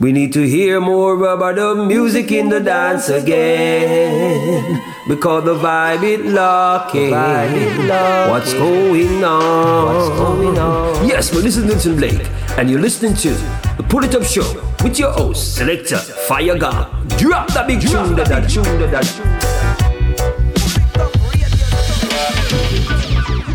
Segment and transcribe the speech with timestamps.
[0.00, 4.82] We need to hear more about the music in the dance again.
[5.06, 7.10] Because the vibe is locking.
[7.10, 9.94] What's going on?
[9.94, 11.06] What's going on?
[11.06, 12.26] Yes, this is Nelson Blake,
[12.56, 13.28] and you're listening to
[13.76, 14.50] the Pull It Up Show
[14.82, 16.88] with your host, Selector Fire God.
[17.18, 19.49] Drop that big tune, that tune, that tune.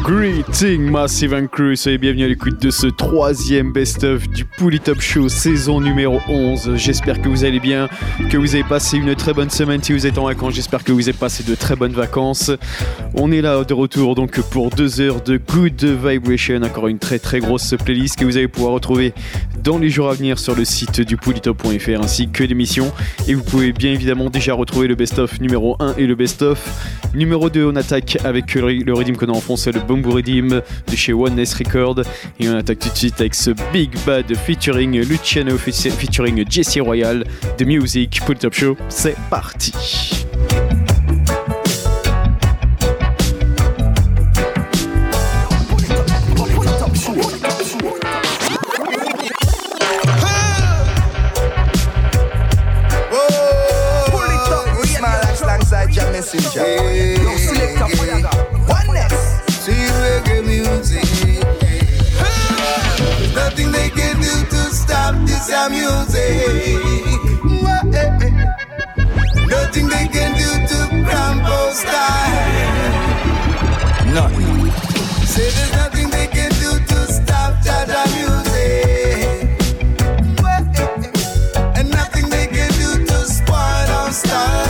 [0.05, 5.01] Greeting Massive and Crew, soyez bienvenue à l'écoute de ce troisième best-of du Pouli Top
[5.01, 6.75] Show saison numéro 11.
[6.75, 7.89] J'espère que vous allez bien,
[8.29, 10.54] que vous avez passé une très bonne semaine si vous êtes en vacances.
[10.54, 12.51] J'espère que vous avez passé de très bonnes vacances.
[13.15, 17.18] On est là de retour donc pour deux heures de Good Vibration, encore une très
[17.18, 19.11] très grosse playlist que vous allez pouvoir retrouver
[19.63, 22.93] dans les jours à venir sur le site du polytop.fr ainsi que l'émission.
[23.27, 26.61] Et vous pouvez bien évidemment déjà retrouver le best-of numéro 1 et le best-of
[27.15, 27.65] numéro 2.
[27.65, 32.02] On attaque avec le, rythme qu'on a enfoncé, le De chez Oneness Record.
[32.39, 37.23] Et on attaque tout de suite avec ce Big Bad featuring Luciano featuring Jesse Royal
[37.58, 38.77] de Music pour le Top Show.
[38.89, 39.73] C'est parti!
[65.69, 67.16] Music.
[69.49, 72.94] Nothing they can do to crumble style.
[74.13, 74.71] Nothing.
[75.25, 77.53] Say there's nothing they can do to stop
[78.13, 79.49] music.
[81.77, 83.58] And nothing they can do to spoil
[83.99, 84.66] our style.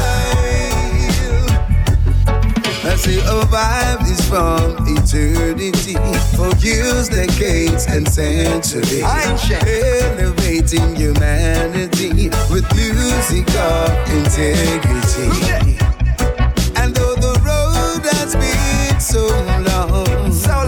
[2.84, 4.05] I say a vibe
[4.36, 5.96] from eternity
[6.36, 9.02] for years, decades, and centuries.
[9.02, 15.32] Elevating humanity with music of integrity.
[16.76, 19.26] And though the road has been so
[19.72, 20.65] long, so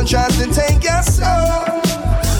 [0.00, 1.76] World tries to take your soul.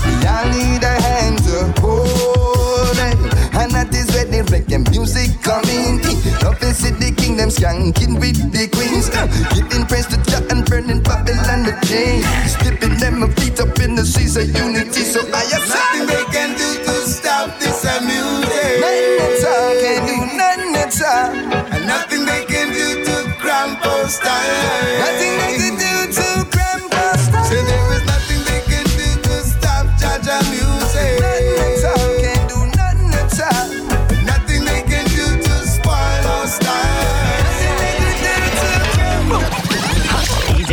[0.06, 3.20] We all need a hand to hold it.
[3.52, 6.20] And that is where the reggae music coming in.
[6.60, 9.10] Is in the kingdom, skanking with the queens.
[9.12, 12.24] Uh, giving praise to Jah and burning Babylon with chains.
[12.56, 15.04] Slipping them feet up in the seas of unity.
[15.04, 18.80] So I have Nothing they can do to stop this music.
[18.80, 21.74] Nothing at all, can't do nothing at all.
[21.76, 24.98] And nothing they can do to our style.
[24.98, 25.69] Nothing they can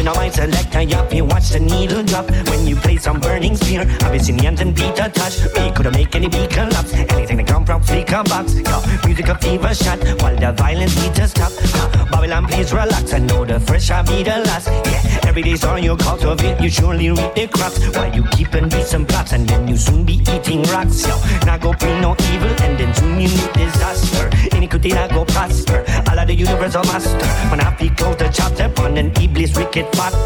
[0.07, 0.81] know now, selector,
[1.15, 2.29] you watch the needle drop.
[2.49, 5.39] When you play some burning spear Abyssinians and Peter Tosh.
[5.55, 8.55] We could make any beat collapse Anything that come from flicker box.
[8.55, 11.51] Yo, music a fever shot While the violence need to stop.
[11.75, 14.67] Uh, Babylon, please relax I know the first shall be the last.
[14.67, 17.79] Yeah, every day's on your cultivate You surely reap the crops.
[17.95, 21.07] While you keep and beat some plots And then you soon be eating rocks.
[21.07, 24.29] Yo, now go bring no evil And then soon you meet disaster.
[24.55, 25.85] Iniquity now go prosper?
[26.09, 27.27] All of the universal master.
[27.49, 30.16] When I feel close the chapter Upon an iblis wicked factors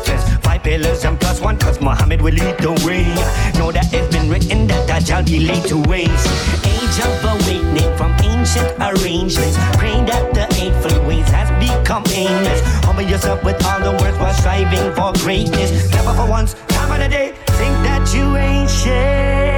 [0.42, 3.04] Five pillars and plus one Cause Muhammad will lead the way.
[3.60, 6.28] Know that it's been written That Dajjal be laid to waste.
[6.66, 9.58] Age of awakening From ancient arrangements.
[9.78, 12.62] Praying that the eightfold ways Has become aimless.
[12.86, 15.92] Humble yourself with all the words While striving for greatness.
[15.92, 19.51] Never for once, time of the day Think that you ain't shit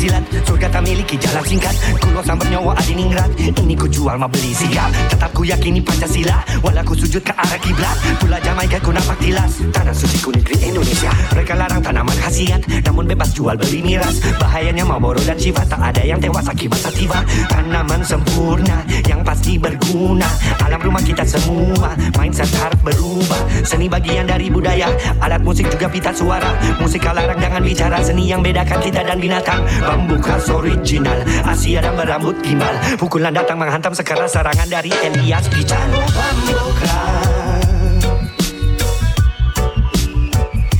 [0.00, 0.24] silat.
[0.48, 1.74] Surga tak miliki jalan singkat.
[2.00, 6.40] Ku losan bernyawa adiningrat Ini ku jual ma beli siap Tetap ku yakini Pancasila.
[6.64, 7.96] Walau ku sujud ke arah kiblat.
[8.16, 11.12] Pula Jamaika ku nampak tilas Tanah suci ku negeri Indonesia.
[11.36, 12.64] Mereka larang tanaman khasiat.
[12.88, 14.24] Namun bebas jual beli miras.
[14.40, 17.20] Bahayanya mau boros dan sifat Tak ada yang tewas akibat sativa.
[17.52, 20.30] Tanaman sempurna Yang pasti berguna.
[20.64, 21.92] Alam rumah kita semua.
[22.16, 23.42] Mindset harus berubah.
[23.68, 24.88] Seni bagian dari budaya.
[25.20, 26.56] Alat musik juga pita suara.
[26.80, 31.18] Musik larang jangan bicara Seni yang bedakan kita dan binatang Bambu khas original.
[31.42, 32.78] Asia dan berambut gimbal.
[32.94, 38.06] Pukulan datang menghantam sekeras serangan dari Elias Pican Bambu khas.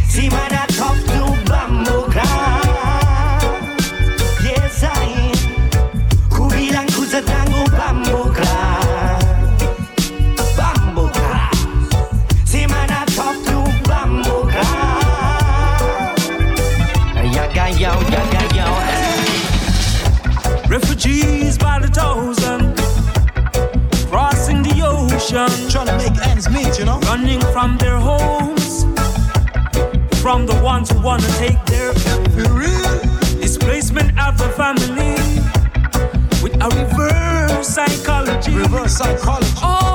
[0.07, 3.67] Si mana top tu bambu khas.
[4.47, 5.10] Yes I
[26.81, 26.99] you know.
[27.01, 28.85] running from their homes,
[30.23, 31.93] from the ones who wanna take their
[33.39, 35.15] displacement of the family,
[36.43, 39.61] with a reverse psychology, Reverse psychology.
[39.63, 39.90] all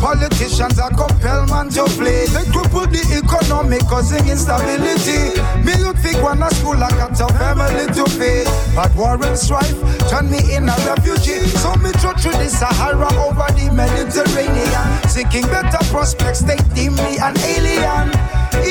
[0.00, 2.24] politicians are compelled man to play.
[2.32, 5.36] They cripple the economy, causing instability.
[5.62, 8.44] Me youth think one a school, I got a family to pay.
[8.74, 9.76] But war and strife
[10.08, 11.44] turn me in a refugee.
[11.60, 14.88] So me throw through the Sahara over the Mediterranean.
[15.06, 18.08] Seeking better prospects, they deem me an alien.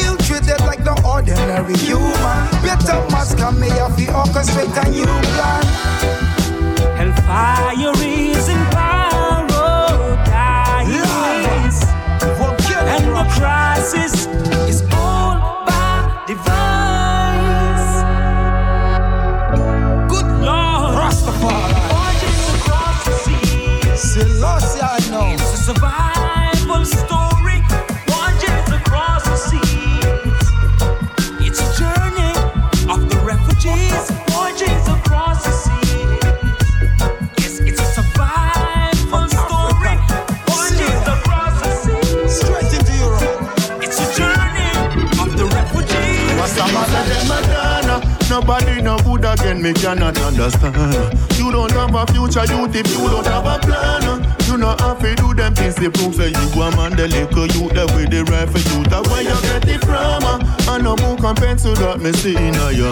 [0.01, 2.37] Ill treated like no ordinary human.
[2.65, 5.63] Better must come me off the orchestrate a new plan.
[6.97, 8.78] Hellfire is in
[13.89, 14.27] crisis
[14.69, 17.89] is all by device.
[20.09, 20.95] Good Lord.
[20.95, 21.73] Rastafari.
[21.97, 24.68] Origins across the seas.
[49.49, 51.19] Again, me cannot understand.
[51.37, 54.28] You don't have a future youth if you don't have a plan.
[54.49, 57.45] You know have to do them things they prove say you a man the liquor
[57.53, 58.83] youth that with the right for you.
[58.89, 60.25] That where you get it from.
[60.25, 62.89] Uh, and no book and pencil that me see in a your.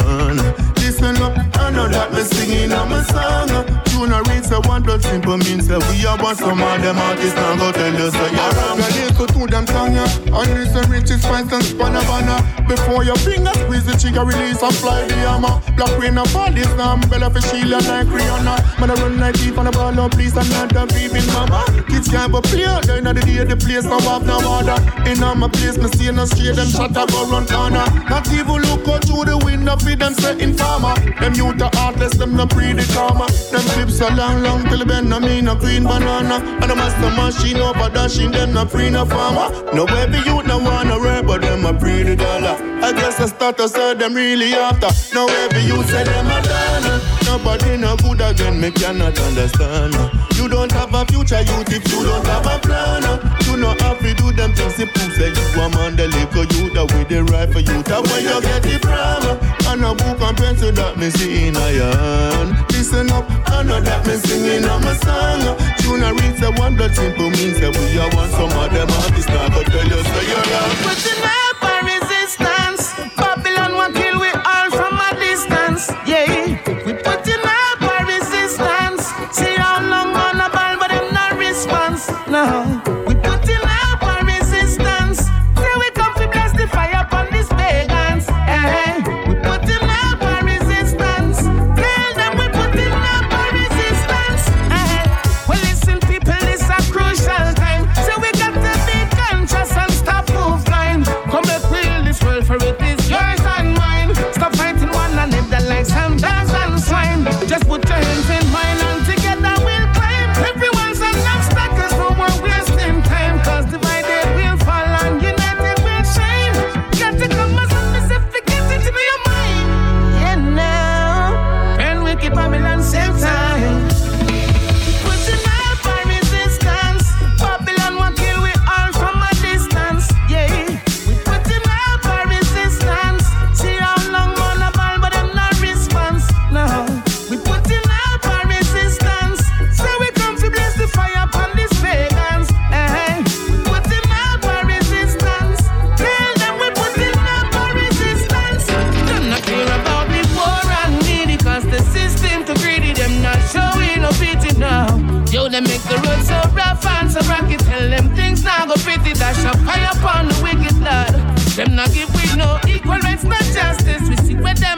[0.78, 3.50] Listen up, I know that me singing on my song.
[3.50, 3.84] Uh.
[3.98, 6.98] You know read say one blood simple means that we are want some of them
[7.02, 8.78] artists now go tell you say you're wrong.
[8.78, 10.38] You listen to them song yeah.
[10.38, 12.38] And listen riches find and spanner banner.
[12.70, 15.58] Before your finger squeeze the trigger release and fly the hammer.
[15.74, 17.02] Black rain and fall this now.
[17.10, 18.80] Bella for Sheila like Rihanna.
[18.80, 21.47] Man I run like deep on the ball up please and not the baby mama.
[21.88, 22.68] Kids can't be play.
[22.86, 24.78] They know the day the place now have no order.
[25.10, 27.86] In on my place me see no straight them shot a go run corner.
[28.10, 30.96] Not even look out through the window feed them setting farmer.
[31.20, 33.28] Them youth are heartless them no pre the karma.
[33.52, 36.44] Them clips are long long till Ben no mean a green banana.
[36.62, 39.48] And the master machine over dashing them no free no farmer.
[39.74, 42.56] No baby youth no wanna rap but them a pre the dollar.
[42.84, 44.90] I guess I the status say them really after.
[45.14, 46.97] No every you say them a
[47.38, 49.94] Nobody no good again, me cannot understand.
[50.34, 53.04] You don't have a future youth if you don't have a plan.
[53.46, 56.50] You know how to do them things to prove say you a man the liquor
[56.58, 57.84] you that with the right for you.
[57.86, 59.38] That where you get it from.
[59.70, 62.66] And a book and pencil that me see in a.
[62.74, 65.62] Listen up, I know that me singing on my song.
[65.78, 68.32] Tune a read say one blood simple means that we are one.
[68.34, 70.74] Some of them artists go tell you say you're wrong.
[70.82, 71.47] Putting up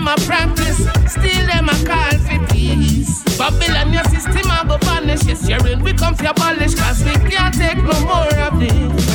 [0.09, 0.77] a practice,
[1.11, 3.23] still them a call for peace.
[3.37, 5.23] Babylon, your system a go vanish.
[5.25, 9.08] Yes, you're in, we come to abolish, cause we can't take no more of this.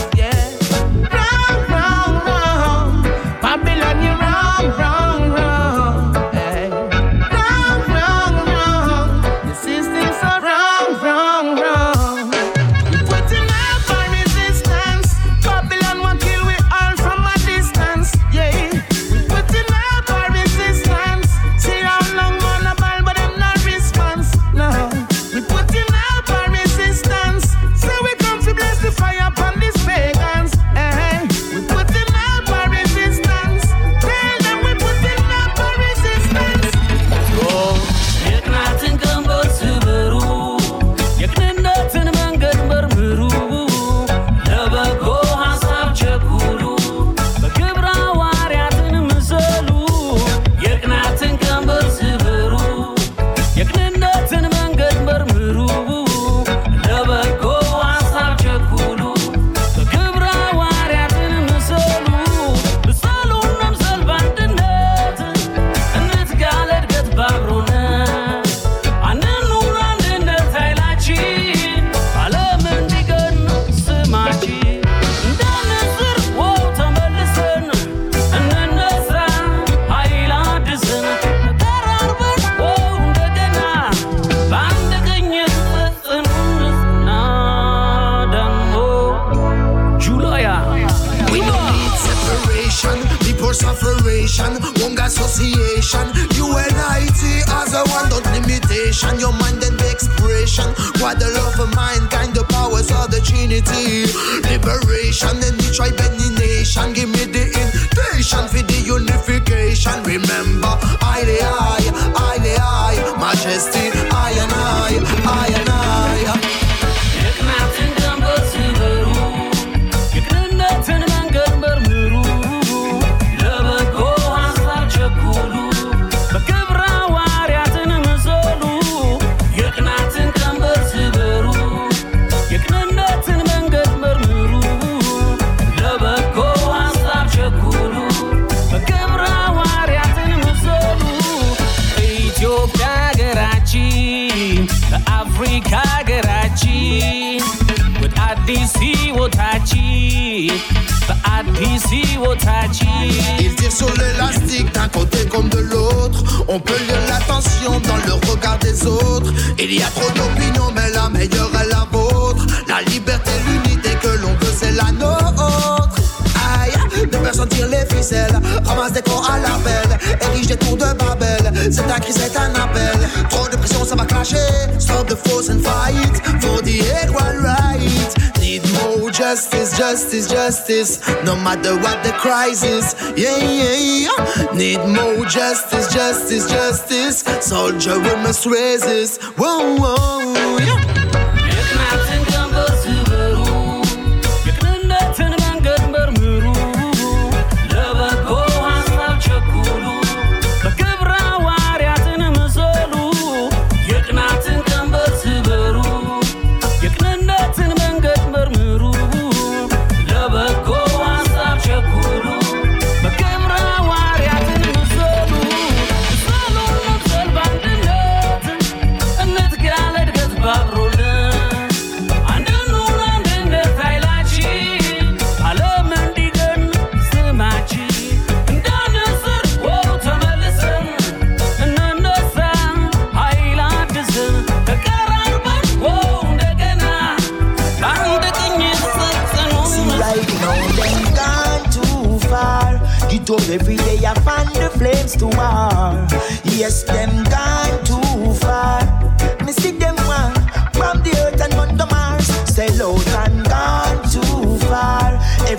[181.45, 182.95] matter what the crisis.
[183.17, 184.53] Yeah, yeah, yeah.
[184.55, 187.21] Need more justice, justice, justice.
[187.45, 189.21] Soldier, we must resist.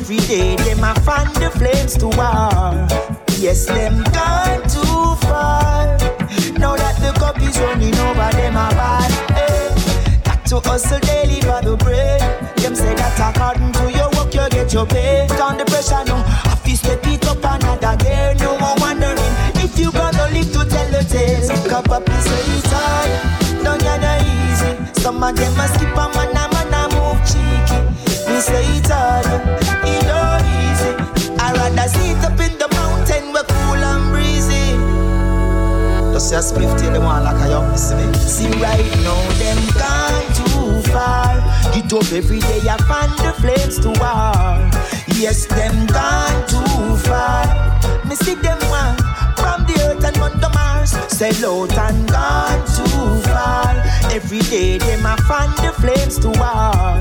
[0.06, 0.56] every day.
[0.58, 2.86] Them a fan the flames to war.
[3.42, 5.98] Yes, them gone too far.
[6.62, 9.12] Now that the cup is running over, them a bad.
[9.34, 12.22] Hey, got to hustle daily for the bread.
[12.58, 15.26] Them say that according to your work, you get your pay.
[15.40, 16.22] Down the pressure, no.
[16.22, 18.36] I feel step it up another day.
[18.40, 19.34] No more wondering
[19.66, 21.50] if you gonna live to tell the tales.
[21.66, 23.64] Cup up is so easy.
[23.64, 25.02] No, yeah, no, easy.
[25.02, 27.82] Some of them a skip a man, a man, a move cheeky.
[28.30, 29.85] Me say it's all
[31.70, 34.78] rather sit up in the mountain where cool and breezy.
[36.14, 38.14] Just a spliff till them want like young see me.
[38.14, 41.34] See right now them gone too far.
[41.74, 44.36] Get up every day I find the flames to war.
[45.18, 47.46] Yes, them gone too far.
[48.06, 48.98] Me see them one
[49.42, 50.92] from the earth and on the Mars.
[51.18, 53.74] Sell out and gone too far.
[54.14, 56.96] Every day them I find the flames to war.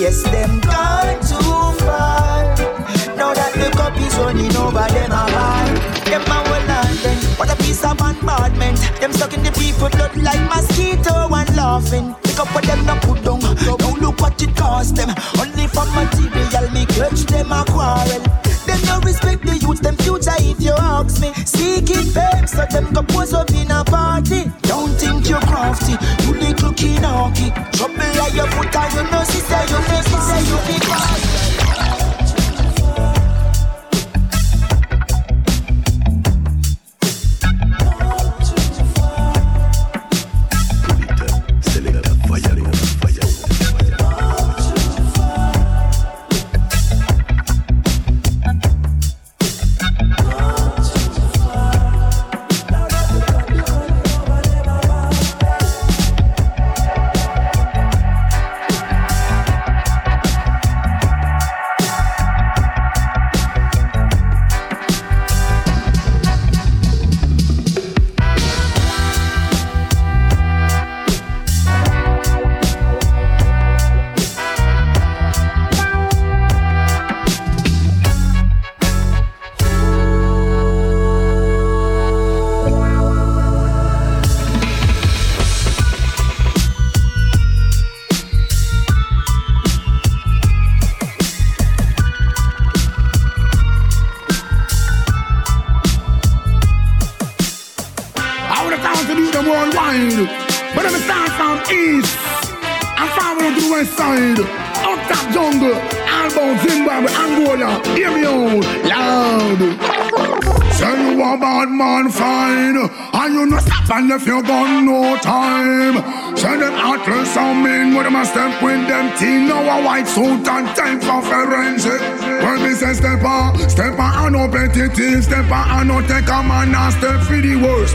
[0.00, 2.99] Yes, them gone too far.
[3.20, 5.68] Now that the cup is running over them a bar.
[6.08, 7.20] Them a well London.
[7.36, 8.80] What a piece of bombardment.
[8.96, 12.16] Them sucking the people blood like mosquito and laughing.
[12.24, 13.44] Pick up what them not put down.
[13.44, 15.12] Now look what it cost them.
[15.36, 18.24] Only for material me grudge them a quarrel.
[18.64, 21.36] Them no respect the youth, them future if you ask me.
[21.44, 24.48] Seeking fame, so them go pose up in a party.
[24.64, 25.92] Don't think you're crafty,
[26.24, 27.52] you little kinaki.
[27.76, 31.29] Trouble like your foot and you know sister, you know sister, you be bad.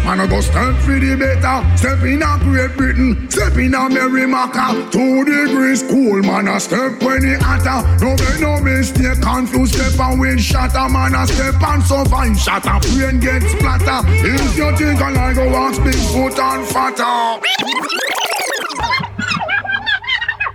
[0.06, 1.78] Man I go step for the better.
[1.78, 4.92] Step in a Great Britain, step in a Merrimaca.
[4.92, 7.82] Two degrees cool man a step when it hotter.
[7.98, 10.88] No make no mistake, confused step and wind shatter.
[10.88, 12.78] Man a step and survive shatter.
[12.94, 14.06] Brain get splatter.
[14.22, 17.42] If you think I like go wax big foot and fatter.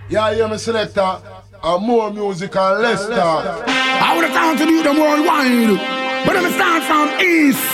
[0.08, 1.18] Yeah, yeah, me selector.
[1.62, 3.64] And more music and less talk.
[3.66, 5.76] I would have to do them worldwide.
[6.24, 7.69] But I'm start from east.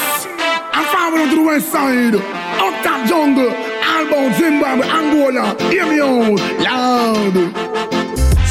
[1.16, 2.14] I'm to the west side.
[2.14, 3.50] Up top jungle.
[3.50, 5.56] Albo, Zimbabwe, Angola.
[5.70, 7.65] Hear me out loud.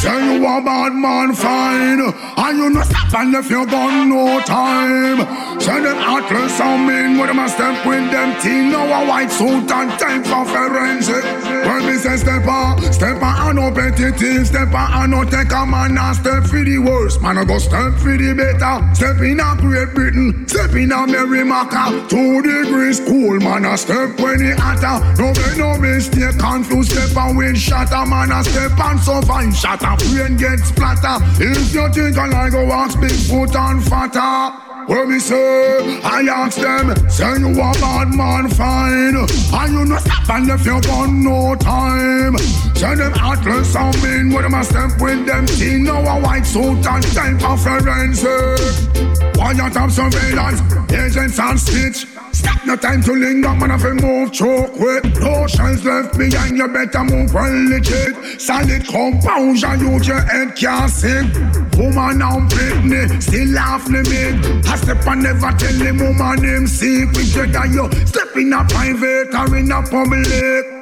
[0.05, 1.99] Say you a bad man fine
[2.37, 5.25] And you no stop and left your gun no time.
[5.59, 8.69] Say them atlas some men with them a step with them team.
[8.69, 11.25] Now a white suit and time for forensic.
[11.65, 15.23] When me say step on, step on and no petty thief Step on and no
[15.23, 17.19] take a man and step for the worst.
[17.23, 18.77] Man I go step for the better.
[18.93, 24.19] Step in a Great Britain, step in a Merrimaca Two degrees cool man a step
[24.19, 25.01] when it hotter.
[25.17, 29.94] No make no mistake, confused step and wind shatter Man a step and survive shatter
[29.97, 34.65] Brain get splatter If you think I like go wax big foot and fatter.
[34.87, 35.99] What me say?
[36.03, 39.15] I ask them, say you a bad man fine.
[39.15, 42.37] And you no stop and left your gun no time.
[42.75, 45.85] Say them atlas some men with them a step with them team.
[45.85, 49.37] Now a white suit and time for forensic.
[49.37, 54.33] Wire top surveillance, agents and stitch Stop no time to linger, man, if you move
[54.33, 55.05] choke quick.
[55.47, 58.41] Shells left behind, you better move well legit.
[58.41, 61.31] Solid composure, use your head can't sing.
[61.77, 64.67] Woman now Britney, still laugh limit.
[64.67, 67.33] I step and never tell him woman him secret.
[67.35, 70.74] Whether you step in a private or in a public.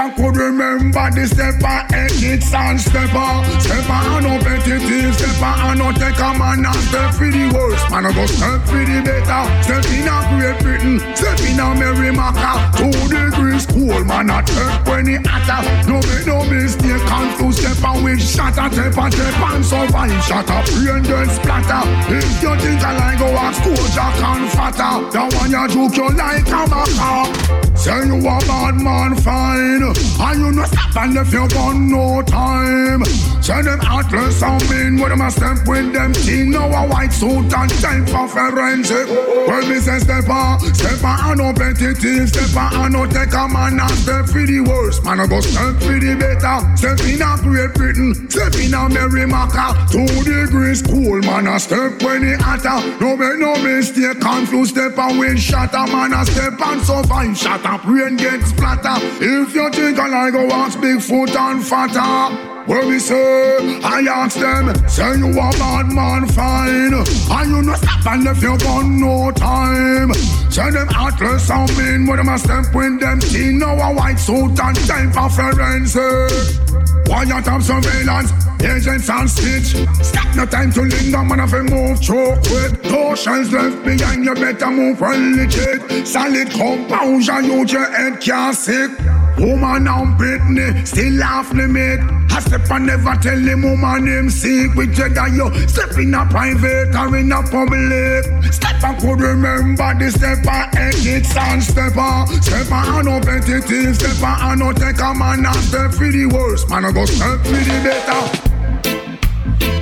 [0.00, 3.44] I could remember the step I exits and step on.
[3.60, 7.52] Step on no petty thief, step on no take a man and step for the
[7.52, 7.84] worst.
[7.90, 9.44] Man I go step for the better.
[9.60, 12.72] Step in a Great Britain, step in a Merrimaca.
[12.80, 15.60] Two degrees cool, man I take when it hotter.
[15.84, 20.16] No make no mistake, confused step on with shatter, step and step and survive.
[20.24, 21.84] Shatter, brain get splatter.
[22.08, 25.12] If you think I like go ask school, Jack and fatter.
[25.12, 27.69] The one you joke you like a maca.
[27.80, 32.20] Say you a bad man fine And you no stop and left you gun no
[32.20, 33.02] time.
[33.40, 36.50] Send them atlas on mean with them a step with them team.
[36.50, 39.08] Now a white suit and time for forensic.
[39.08, 43.32] Well, me say step on, step on, I no petty Step on, I no take
[43.32, 45.02] a man and step for the worst.
[45.02, 46.76] Man, I go step for the better.
[46.76, 49.88] Step in a Great Britain, step in a Merrimaca.
[49.90, 52.84] Two degrees cool, man, I step when it hotter.
[53.00, 55.86] No make no mistake, confused step and wind shatter.
[55.88, 57.34] Man, I step and so fine,
[57.70, 59.04] shut up, rain get splatter.
[59.22, 62.59] If you think I like go watch Bigfoot and fatter.
[62.66, 66.94] Where we say, I ask them, say you a bad man fine.
[66.94, 70.12] And you no stop and left your gun no time.
[70.50, 73.58] Say them atlas and mean, with them a step with them team.
[73.58, 76.70] Now a white suit and time for forensic.
[77.10, 78.30] Why you surveillance?
[78.62, 79.88] Agents and stitch.
[80.04, 81.40] Stop no time to linger, man.
[81.40, 84.24] If you move through quick, no shells left behind.
[84.24, 86.06] You better move well legit.
[86.06, 88.90] Solid composure, you your head can't sick.
[89.38, 92.00] Woman and Britney still laugh limit.
[92.30, 94.90] I step and never tell him woman name secret.
[94.90, 98.24] Jedi yo step in a private or in a public.
[98.52, 102.26] Step and could remember the step and exit and step on.
[102.42, 106.68] Step on no petty Step on no take a man and step for the worst.
[106.68, 108.22] Man I go step for the better.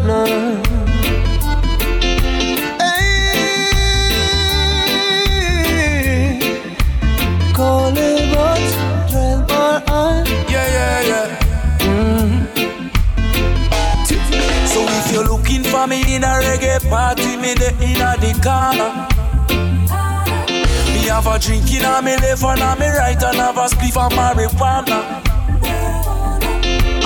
[0.05, 0.78] no,
[7.59, 8.55] no, no, no,
[9.11, 10.23] no, no.
[10.47, 11.27] Yeah, yeah, yeah.
[14.65, 18.91] So if you're looking for me in a reggae party, me the inna the corner.
[20.93, 23.67] Me have a drink in a me left and a me right and have a
[23.67, 24.99] spliff of marijuana.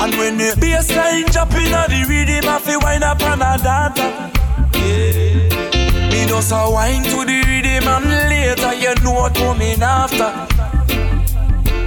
[0.03, 3.57] And when the bassline drop in a the rhythm, I feel wind up and a
[3.63, 4.31] data.
[4.77, 5.52] Yeah.
[6.25, 10.31] Just a wine to the rhythm and later you know what coming after.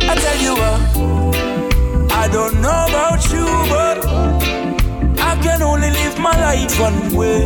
[0.08, 4.06] I tell you what, I don't know about you, but
[5.20, 7.42] I can only live my life one way.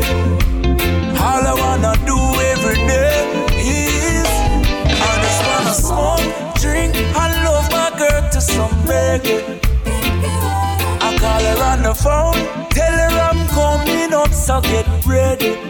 [1.19, 2.19] All I wanna do
[2.53, 3.27] every day
[3.57, 4.29] is
[5.01, 9.59] I just wanna smoke, drink, and love my girl to some reggae.
[11.01, 15.70] I call her on the phone, tell her I'm coming up, so get ready.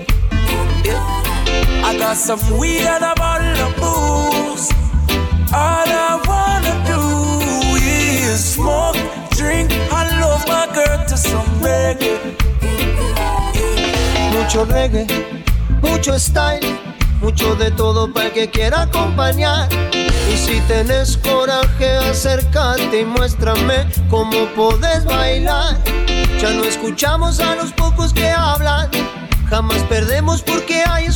[1.84, 2.86] I got some weed
[6.86, 8.96] do is smoke,
[9.36, 12.18] drink, and love my girl to some reggae.
[14.32, 15.06] Mucho reggae,
[15.82, 16.78] mucho style,
[17.20, 19.68] mucho de todo para que quiera acompañar.
[20.32, 25.76] Y si tenés coraje, acércate y muéstrame cómo podés bailar.
[26.40, 28.88] Ya no escuchamos a los pocos que hablan,
[29.48, 31.09] jamás perdemos porque hay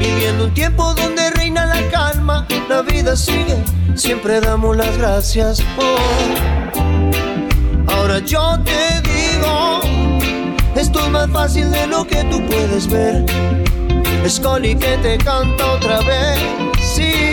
[0.00, 3.56] Viviendo un tiempo donde reina la calma, la vida sigue,
[3.94, 5.62] siempre damos las gracias.
[5.78, 5.96] Oh.
[7.90, 9.80] Ahora yo te digo,
[10.76, 13.24] esto es más fácil de lo que tú puedes ver.
[14.28, 16.38] Scully que te canta otra vez,
[16.94, 17.32] sí.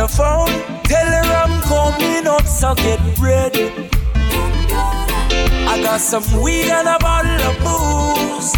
[0.00, 0.48] The phone,
[0.84, 3.66] tell her I'm coming up, so get ready.
[5.72, 8.50] I got some weed and a bottle of booze.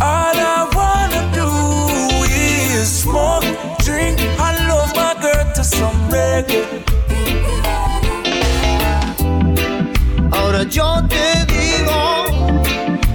[0.00, 1.50] All I wanna do
[2.32, 3.44] is smoke,
[3.84, 6.64] drink, and love my girl to some reggae.
[10.32, 12.00] Ahora yo te digo,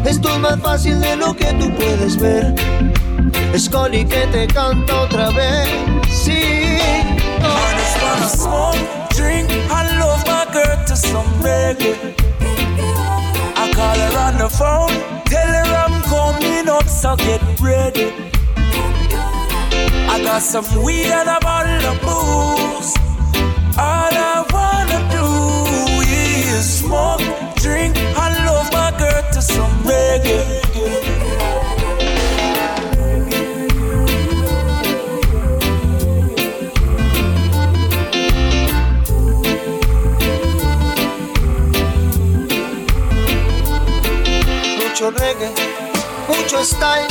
[0.05, 2.53] esto es más fácil de lo que tú puedes ver.
[3.57, 5.67] Scully que te canta otra vez,
[6.23, 6.41] sí.
[7.41, 8.82] I just wanna smoke,
[9.17, 11.95] drink, and love my girl to some reggae.
[13.62, 18.08] I call her on the phone, tell her I'm coming up, so get ready.
[20.13, 22.91] I got some weed and a bottle of booze.
[23.77, 25.25] All I wanna do
[26.03, 27.23] is smoke,
[27.55, 30.68] drink, and love my girl to some reggae.
[44.99, 45.49] Mucho reggae,
[46.27, 47.07] mucho style.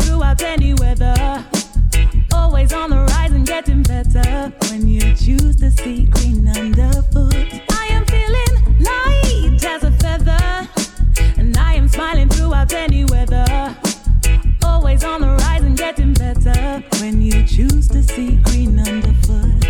[0.00, 1.44] Throughout any weather.
[2.32, 7.59] Always on the rise and getting better when you choose to see green underfoot.
[17.56, 19.64] choose to see green underfoot.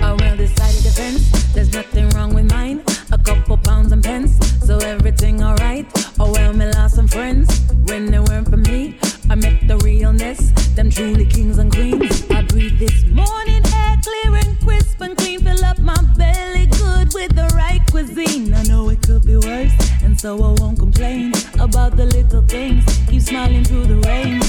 [0.00, 2.82] A well decided defense, there's nothing wrong with mine.
[3.12, 4.32] A couple pounds and pence,
[4.66, 5.86] so everything alright.
[6.18, 8.98] Oh well, me lost some friends when they weren't for me.
[9.30, 12.28] I met the realness, them truly kings and queens.
[12.30, 15.40] I breathe this morning air clear and crisp and clean.
[15.40, 18.54] Fill up my belly good with the right cuisine.
[18.54, 22.82] I know it could be worse, and so I won't complain about the little things.
[23.08, 24.40] Keep smiling through the rain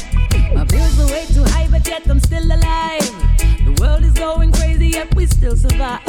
[1.91, 3.11] yet I'm still alive.
[3.67, 5.99] The world is going crazy, yet we still survive.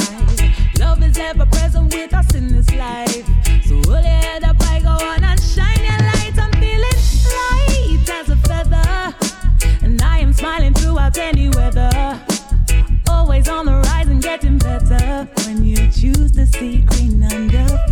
[0.79, 3.27] Love is ever present with us in this life.
[3.67, 6.35] So hold your head up, I go on and shine your light.
[6.45, 7.01] I'm feeling
[7.39, 8.93] light as a feather,
[9.83, 11.91] and I am smiling throughout any weather.
[13.09, 17.92] Always on the rise and getting better when you choose to see green underfoot.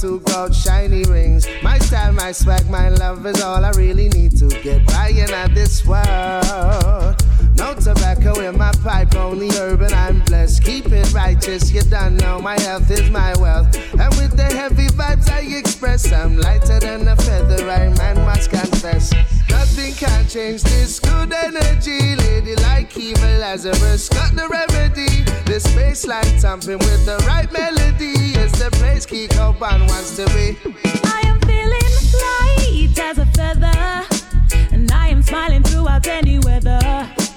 [0.00, 1.46] Two gold shiny rings.
[1.62, 5.54] My style, my swag, my love is all I really need to get by in
[5.54, 7.17] this world.
[7.58, 10.62] No tobacco in my pipe, only urban, I'm blessed.
[10.62, 13.74] Keep it righteous, you don't know my health is my wealth.
[13.98, 18.50] And with the heavy vibes I express, I'm lighter than a feather, I man must
[18.50, 19.12] confess.
[19.50, 22.14] Nothing can change this good energy.
[22.14, 25.24] Lady like evil Lazarus got the remedy.
[25.44, 28.38] this space like thumping with the right melody.
[28.38, 30.56] Is the place Kiko Bun wants to be.
[31.04, 31.92] I am feeling
[32.22, 34.06] light as a feather,
[34.72, 37.27] and I am smiling throughout any weather.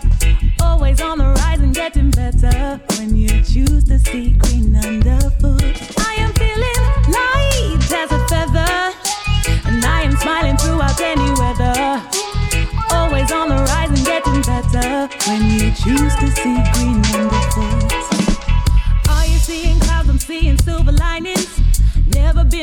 [0.62, 5.64] Always on the rise and getting better when you choose to see green underfoot.
[5.98, 6.82] I am feeling
[7.18, 8.74] light as a feather,
[9.70, 12.02] and I am smiling throughout any weather.
[12.92, 18.01] Always on the rise and getting better when you choose to see green underfoot.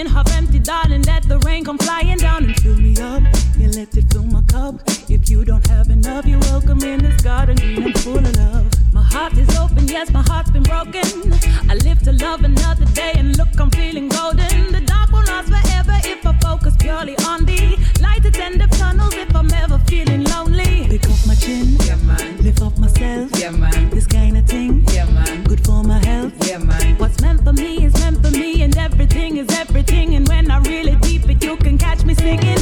[0.06, 1.02] Half empty, darling.
[1.02, 3.22] Let the rain come flying down and fill me up.
[3.56, 4.76] You let it fill my cup.
[5.08, 8.77] If you don't have enough, you're welcome in this garden and full of love.
[9.18, 11.32] Heart is open, yes, my heart's been broken.
[11.68, 14.70] I live to love another day, and look, I'm feeling golden.
[14.70, 18.70] The dark won't last forever if I focus purely on the light at end of
[18.70, 19.14] tunnels.
[19.14, 22.38] If I'm ever feeling lonely, pick up my chin, yeah man.
[22.44, 23.90] Lift up myself, yeah man.
[23.90, 25.42] This kind of thing, yeah man.
[25.42, 26.96] Good for my health, yeah man.
[26.98, 30.14] What's meant for me is meant for me, and everything is everything.
[30.14, 32.57] And when I really deep it, you can catch me singing.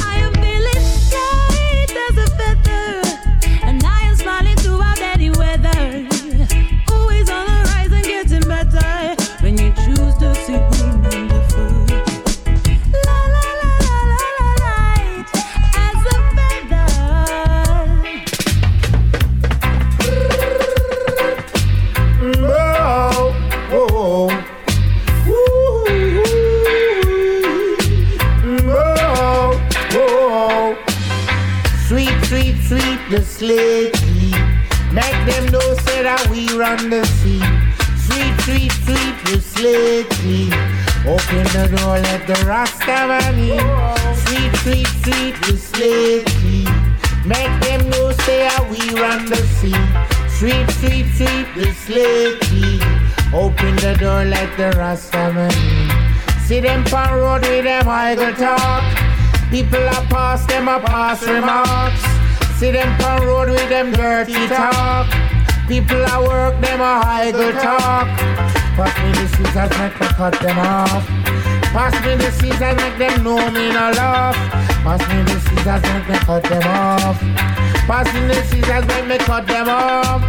[36.67, 37.41] Run the sea.
[38.05, 40.07] Sweet, sweet, sweet, the slate
[41.05, 43.67] Open the door, let the Rasta man in.
[44.23, 46.27] Sweet, sweet, sweet, the slate
[47.25, 49.83] Make them know say that we run the sea.
[50.37, 52.83] Sweet, sweet, sweet, the slate
[53.33, 56.43] Open the door, let the Rasta man in.
[56.45, 58.83] See them pan road with them idle talk.
[59.51, 62.03] People are pass them a pass remarks.
[62.59, 65.26] See them pan road with them dirty talk.
[65.67, 68.07] People are work them a idle talk.
[68.77, 71.05] Pass me the scissors, make me cut them off.
[71.75, 74.35] Pass me the scissors, make them know me no love.
[74.85, 77.19] Pass me the scissors, make me cut them off.
[77.85, 80.23] Pass me the scissors, make me cut them off.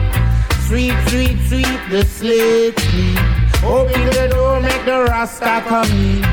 [0.66, 3.16] Sweet, sweet, sweet, the slate clean.
[3.62, 6.24] Open the door, make the Rasta come in.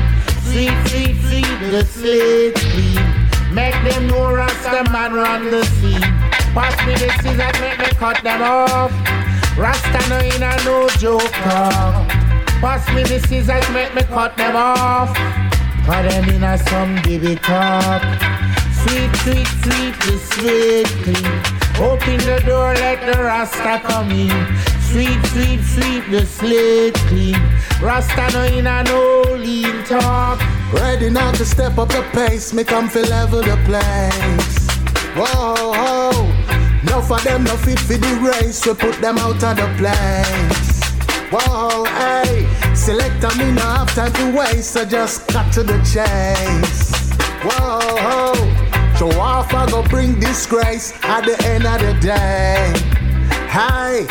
[0.50, 3.54] Sweet, sweet, sweet, the slate clean.
[3.54, 6.15] Make them know Rasta man run the scene.
[6.56, 8.90] Pass me the scissors, make me cut them off.
[9.58, 11.30] Rasta no in a no joke.
[12.62, 15.14] Pass me the scissors, make me cut them off.
[15.84, 18.00] Cut them in a some baby talk.
[18.72, 21.36] Sweet, sweet, sweet, the slate clean.
[21.78, 24.30] Open the door, let the Rasta come in.
[24.80, 27.36] Sweet, sweet, sweet, the slate clean.
[27.82, 30.40] Rasta no in a no lean talk.
[30.72, 34.65] Ready now to step up the pace, me come fi level the place.
[35.16, 36.12] Whoa.
[36.84, 40.76] No for them no fit for the race, we put them out of the place.
[41.32, 45.78] Whoa, hey, select a me no have time to waste, so just cut to the
[45.78, 47.10] chase.
[47.42, 48.34] Whoa,
[48.98, 52.72] show off I go bring disgrace at the end of the day.
[53.48, 54.06] Hey,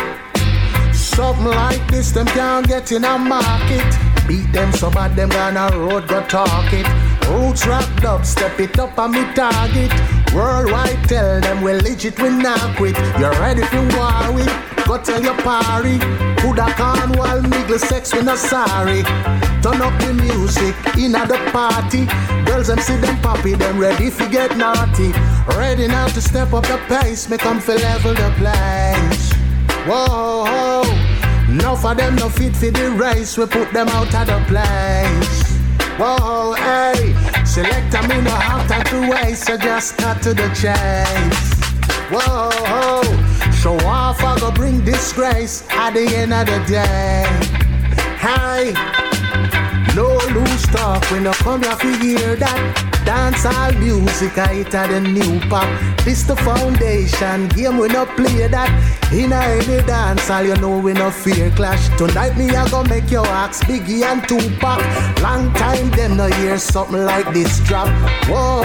[0.92, 3.86] something like this them can't get in a market.
[4.28, 6.88] Beat them so bad them gonna road go talk it.
[7.30, 9.92] Roots rap dub, step it up on me target.
[10.36, 12.98] Worldwide, tell them we're legit, we not quit.
[13.18, 14.44] You're ready for war we
[14.86, 15.98] Go tell your party.
[16.38, 19.02] Put a Cornwall, niggle sex, we not sorry.
[19.64, 22.06] Turn up the music in at the party.
[22.46, 25.12] Girls, them see them poppy, them ready to get naughty.
[25.58, 29.34] Ready now to step up the pace, make them feel level the place.
[29.88, 30.84] Whoa,
[31.50, 35.58] enough of them no fit for the race, we put them out of the place.
[35.98, 40.48] Whoa, hey, select them in no have time to waste, so just cut to the
[40.50, 41.56] chase.
[42.12, 43.02] Whoa,
[43.52, 47.26] show off, I go bring disgrace at the end of the day.
[48.20, 49.05] Hey,
[49.96, 52.92] no loose talk when I come here to hear that.
[53.06, 55.68] Dance all music, I hit the new pop.
[56.04, 58.70] This the foundation, game we no play that.
[59.14, 61.88] In a any dance, all you know we no fear clash.
[61.98, 64.80] Tonight me I go make your axe Biggie and Tupac.
[65.22, 67.88] Long time them no hear something like this drop.
[68.28, 68.64] Whoa,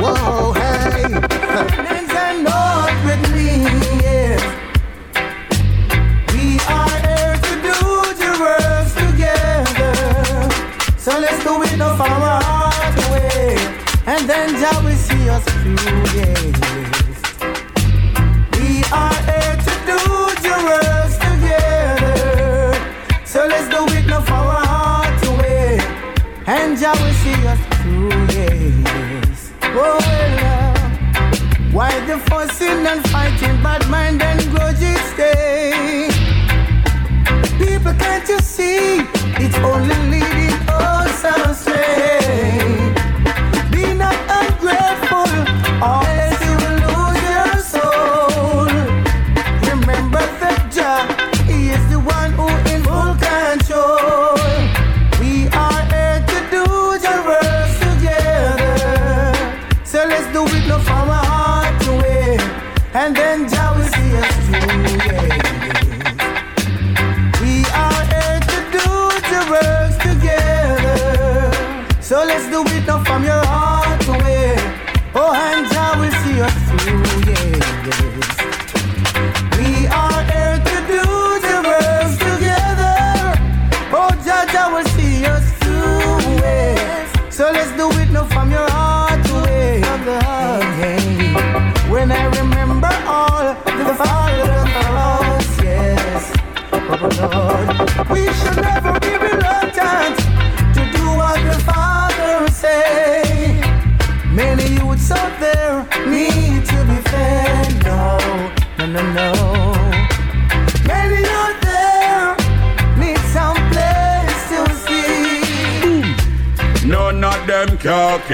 [0.00, 1.78] whoa, hey.
[12.04, 13.56] from our heart away.
[14.06, 17.18] And then Jah will see us through, yes.
[18.56, 18.68] We
[19.00, 20.00] are here to do
[20.44, 22.72] the works together.
[23.24, 25.78] So let's do it now from our heart away.
[26.46, 29.52] And Jah will see us through, yes.
[29.62, 30.00] Oh,
[30.42, 31.74] love.
[31.74, 36.08] Why the fussing and fighting, bad mind and grudges stay?
[37.58, 39.06] People, can't you see?
[39.44, 40.41] It's only leading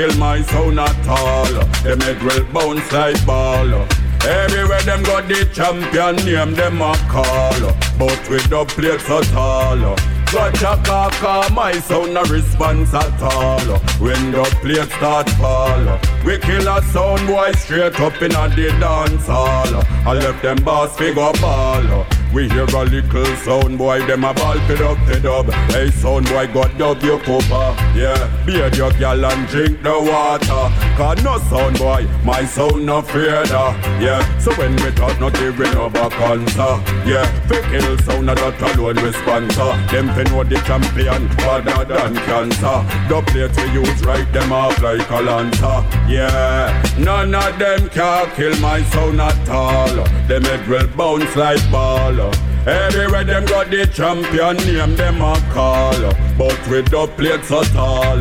[0.09, 1.53] kill my sound at all.
[1.83, 3.87] Them head will bounce like ball.
[4.25, 7.61] Everywhere them got the champion name them a call.
[7.99, 9.97] But with the plates at all.
[10.33, 13.79] Gotcha kaka, my sound no response at all.
[13.99, 18.69] When the plates start fall, we kill a sound boy straight up in a the
[18.81, 19.83] dance hall.
[20.07, 22.07] I left them boss figure ball.
[22.35, 25.51] We hear a little sound boy, them a ball pit up the dub.
[25.73, 27.55] Hey sound boy, got dub your copper.
[27.55, 30.69] Uh, yeah, beard your gal and drink the water.
[30.97, 33.51] Cause no sound boy, my sound no afraid of.
[33.51, 36.77] Uh, yeah, so when we talk, not giving over cancer.
[37.09, 39.73] Yeah, fake kill sound, that alone we sponsor.
[39.91, 42.79] Them fi know the champion, harder than cancer.
[43.09, 45.81] The plate we use, right them off like a lancer.
[46.07, 50.05] Yeah, none of them can kill my sound at all.
[50.29, 52.18] Them head will bounce like ball.
[52.67, 55.99] Everywhere them got the champion name them a call
[56.37, 58.21] But with the plates at all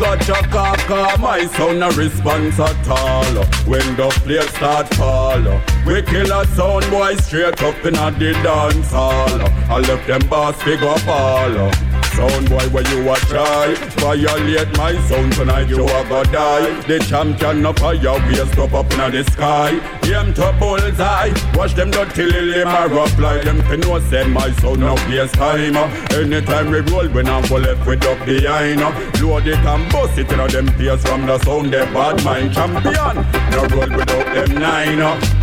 [0.00, 5.42] Gotcha kaka, my sound no response at all When the plates start fall
[5.86, 9.40] We kill a sound boy straight up in a the dance hall
[9.70, 13.74] I left them boss figure ball Sound boy where you a try?
[13.98, 16.80] Violate my sound tonight you a go die.
[16.82, 19.70] The champion of fire waist up up in the sky.
[20.04, 24.52] Aim to bullseye Watch them dirty lily my rough like them fin know say my
[24.52, 25.76] sound no waste time.
[26.12, 28.80] Anytime we roll when I'm full left with up behind
[29.20, 32.54] Load it and bust it in them face from the sound they bad mind.
[32.54, 33.16] Champion
[33.50, 34.98] No roll without them nine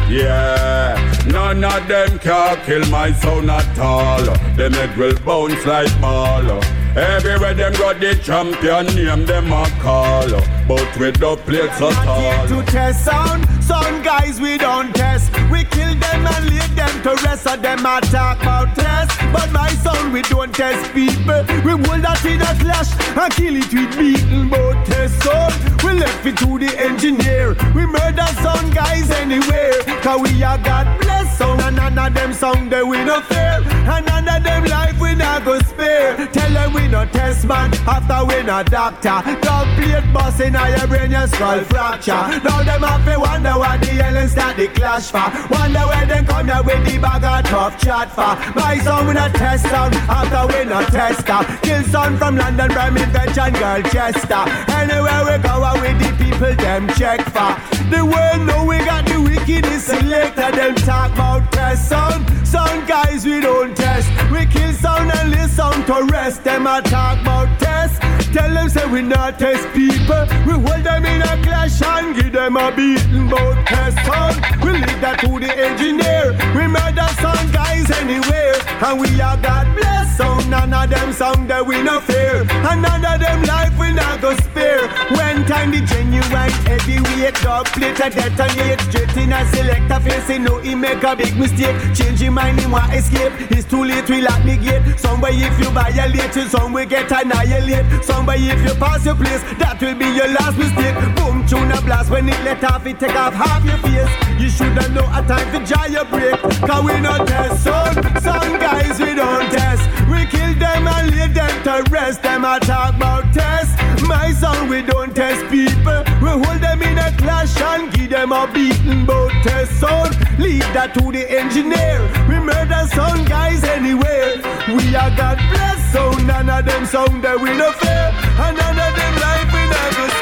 [0.09, 4.23] Yeah None of them can kill my sound at all.
[4.55, 6.60] Them head will bounce like ball
[6.95, 10.29] Everywhere them got the champion name them a call
[10.67, 15.31] But with the plates at all to test sound, Some guys we don't test.
[15.49, 17.43] We kill them and leave them to rest.
[17.43, 19.17] So them a talk about test.
[19.31, 21.41] But my son, we don't test people.
[21.63, 25.51] We hold that in a clash and kill it with beating both test son.
[25.85, 27.55] We left it to the engineer.
[27.73, 29.79] We murder some guys anywhere.
[30.03, 31.61] Cause we are God bless son.
[31.61, 33.63] And none of them song they we no fear.
[33.87, 36.27] And none of them life we not go spare.
[36.27, 39.23] Tell them we no test man after we no doctor.
[39.39, 42.23] Dog plate bust in your brain, your skull fracture.
[42.43, 45.27] Now them have to wonder what the hell and start the clash for.
[45.53, 48.33] Wonder where them come here with the bag of tough chat for.
[48.59, 51.41] My son we no test son after we no tester.
[51.61, 54.43] Kill son from London, Birmingham, girl Chester.
[54.81, 57.51] Anywhere we go, uh, with the people them check for.
[57.93, 60.49] The world know we got the wickedest selector.
[60.57, 62.25] Them talk about test son.
[62.45, 64.09] Some guys we don't test.
[64.31, 66.43] We kill sound and listen to rest.
[66.43, 68.01] Them a talk about test.
[68.33, 70.23] Tell them say we not test people.
[70.45, 74.33] We hold them in a clash and give them a beating bout test son.
[74.63, 76.31] We leave that to the engineer.
[76.55, 78.55] We murder some guys anywhere.
[78.87, 80.49] And we are God bless some.
[80.49, 82.47] None of them song that we no fear.
[82.71, 84.87] And none of them life we not go spare.
[85.11, 88.79] When time the genuine heavyweight dog plate a detonate.
[88.87, 90.23] Straight in a selector face.
[90.25, 91.75] Say no, he make a big mistake.
[91.93, 93.33] Change him mind, he want escape.
[93.51, 94.99] It's too late, we lock the gate.
[94.99, 98.03] Somewhere if you violate some will get annihilate.
[98.05, 100.95] Somewhere if you pass your place, that will be your last mistake.
[101.15, 104.09] Boom, tune a blast when it let off, it take off half your face.
[104.39, 106.39] You shoulda know a time to jar your break.
[106.61, 107.95] Cause we not test son.
[108.21, 109.83] Some guys we don't test.
[110.09, 112.21] We kill them and leave them to rest.
[112.23, 113.77] Them a talk about test.
[114.07, 116.03] My son, we don't test people.
[116.21, 116.90] We hold them in
[117.21, 120.11] a clash and give them a beating bout test son.
[120.39, 122.01] Leave that to the engineer.
[122.27, 124.37] We murder some guys anywhere.
[124.67, 128.11] We are God bless so none of them sound that we no fear.
[128.45, 130.20] And none of them life we never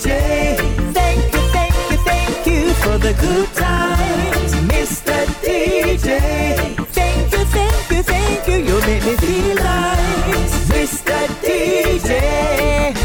[0.00, 0.56] DJ,
[0.94, 4.52] thank you, thank you, thank you for the good times.
[4.72, 5.26] Mr.
[5.44, 8.56] DJ, thank you, thank you, thank you.
[8.56, 10.70] You make me feel nice.
[10.70, 11.26] Mr.
[11.44, 12.96] DJ.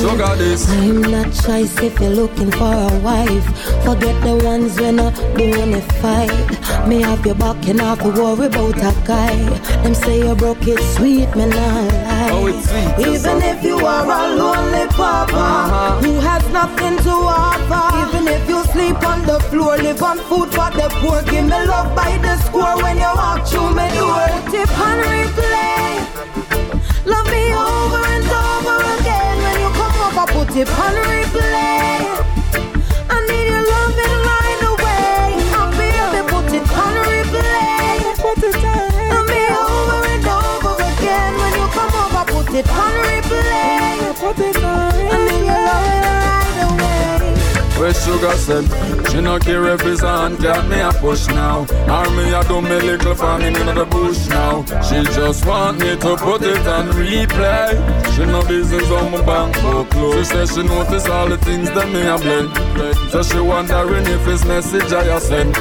[0.00, 0.70] Sugar this.
[0.70, 3.44] I'm not choice if you're looking for a wife.
[3.84, 6.88] Forget the ones when I doing a fight.
[6.88, 9.36] Me have your back and have to worry about a guy.
[9.82, 12.09] Them say you broke it sweet, man, I
[12.42, 13.06] Oh, it's sweet.
[13.06, 16.00] Even if you are a lonely papa uh-huh.
[16.00, 17.84] who has nothing to offer.
[18.08, 21.20] Even if you sleep on the floor, live on food for the poor.
[21.24, 24.24] Give me love by the score when you walk through my door.
[24.48, 26.00] Tip and replay.
[27.04, 32.29] Love me over and over again when you come over, put it on replay.
[47.80, 48.66] Where sugar said
[49.08, 50.36] She no care if it's on.
[50.36, 51.60] Cat me a push now.
[51.88, 54.64] Or me a do me little farming in the bush now.
[54.82, 57.72] She just want me to put it on replay.
[58.14, 59.88] She no business on my bank book.
[59.88, 62.50] Close She say she notice all the things that me a blend.
[63.10, 65.56] So she wondering if it's message I a send.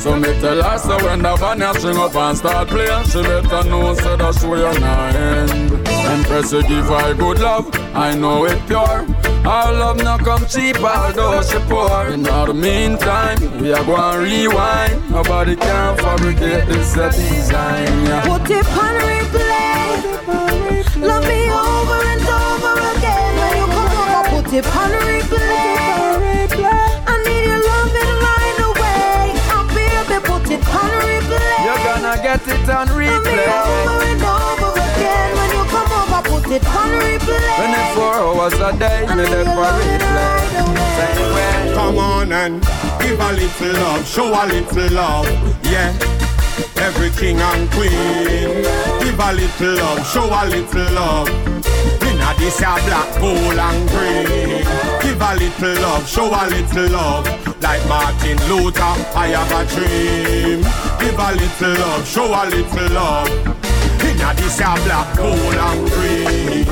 [0.00, 3.68] So me tell her so when the van string up and start playing She better
[3.68, 7.74] know so that show you not end Empress you give her good love.
[7.94, 9.13] I know it pure
[9.46, 15.10] Our love no come cheap although she poor In the meantime we are going rewind
[15.10, 18.22] Nobody can fabricate this a design yeah.
[18.26, 19.84] Put it on replay.
[20.96, 24.42] Love me over and over again when you come over.
[24.42, 26.48] Put it on replay.
[27.06, 29.36] I need your love in right away.
[29.52, 31.56] Oh baby, put it on replay.
[31.66, 34.03] You're gonna get it on replay
[36.54, 37.56] it on replay.
[37.56, 40.54] 24 hours a day me there for replay
[40.96, 42.62] Same Come on and
[43.00, 45.26] give a little love, show a little love,
[45.64, 45.90] yeah.
[46.76, 48.62] Every king and queen,
[49.02, 51.28] give a little love, show a little love.
[52.06, 54.62] Inna this a black, gold and green.
[55.02, 57.26] Give a little love, show a little love.
[57.60, 60.60] Like Martin Luther, I have a dream.
[61.00, 63.53] Give a little love, show a little love.
[64.24, 66.64] Inna this a black, gold and green.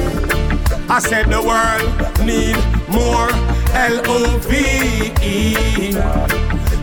[0.88, 1.84] I said the world
[2.24, 2.56] need
[2.88, 3.28] more
[3.76, 5.52] L-O-V-E.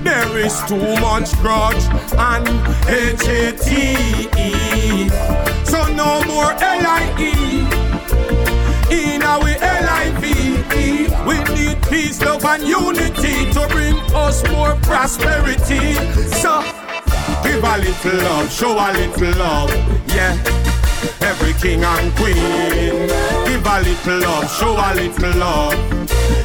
[0.04, 1.84] There is too much grudge
[2.18, 2.48] and
[2.88, 4.30] H-A-T-E.
[5.66, 7.66] So no more L-I-E.
[8.92, 11.08] In our L-I-V-E.
[11.26, 15.96] We need peace, love and unity to bring us more prosperity.
[16.38, 16.62] So
[17.44, 19.72] give a little love, show a little love,
[20.14, 20.59] yeah
[21.30, 23.08] every king and queen.
[23.46, 25.74] Give a little love, show a little love.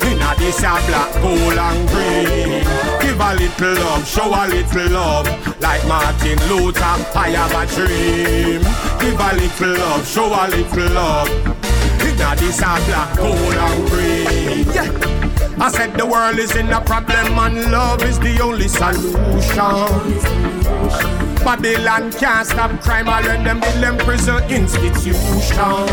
[0.05, 2.64] Inna this a black, gold and green.
[3.01, 5.26] Give a little love, show a little love.
[5.61, 8.62] Like Martin Luther, I have a dream.
[9.01, 11.30] Give a little love, show a little love.
[12.07, 14.66] Inna this a black, gold and green.
[14.76, 14.91] Yeah.
[15.59, 20.45] I said the world is in a problem and love is the only solution.
[21.45, 25.86] Babylon can't stop crime or let them build them prison institution.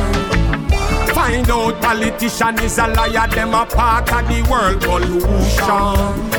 [1.14, 6.32] Find out politician is a liar, them a part of the world pollution.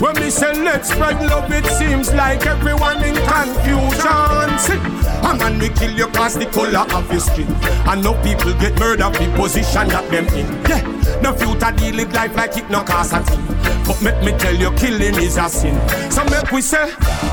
[0.00, 4.58] When me say let's spread love, it seems like everyone in confusion.
[4.58, 4.93] See,
[5.24, 7.48] a man we kill you cause the color of your skin.
[7.88, 10.46] And no people get murdered for position that them in.
[10.68, 10.82] Yeah,
[11.22, 13.44] no future deal with life like it no cost a thing.
[13.86, 15.76] But make me tell you, killing is a sin.
[16.10, 16.86] So make we say,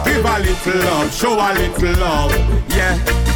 [0.05, 2.31] give a little love, show a little love.
[2.69, 3.30] Yeah.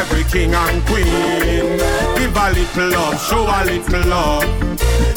[0.00, 1.76] Every king and queen,
[2.16, 4.44] give a little love, show a little love.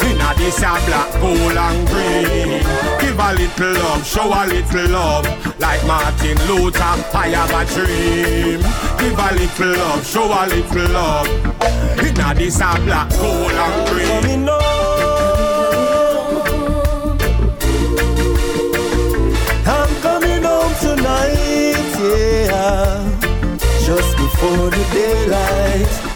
[0.02, 2.60] Inna this a black, gold and green.
[3.00, 5.26] Give a little love, show a little love.
[5.58, 6.82] Like Martin Luther,
[7.16, 8.60] I have a dream.
[8.98, 11.28] Give a little love, show a little love.
[11.98, 14.83] Inna this a black, gold and green.
[24.44, 26.13] Before the daylight.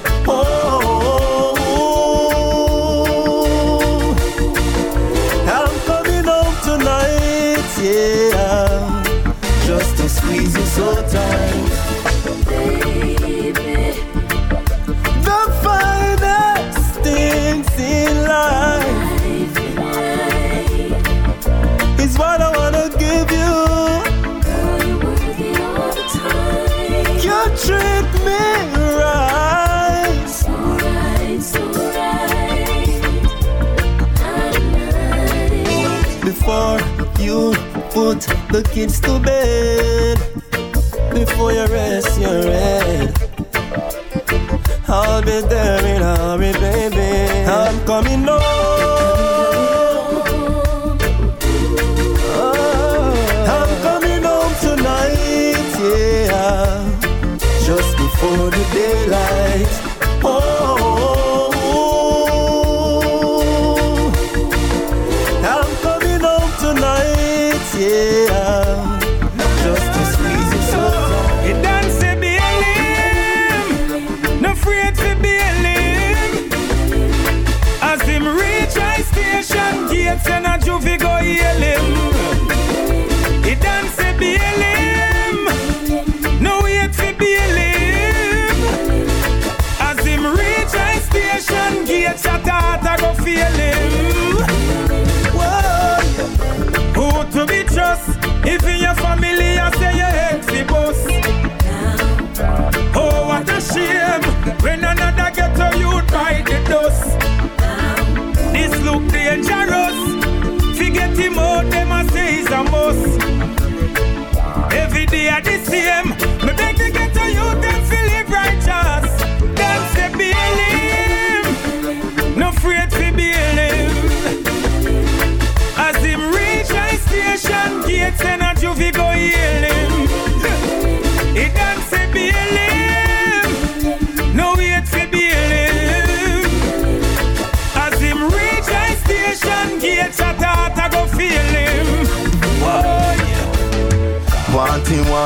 [38.50, 40.18] The kids to bed,
[41.12, 43.12] before you rest your head.
[44.88, 47.46] I'll be there in a hurry, baby.
[47.46, 48.77] I'm coming home.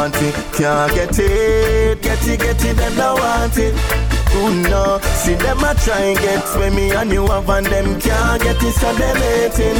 [0.03, 2.03] Want it, can't get it.
[2.03, 3.73] Get it, get it, them don't want it.
[4.35, 8.01] Ooh no, see them a try and get where me and you have and them
[8.01, 9.79] can't get it, so them hating.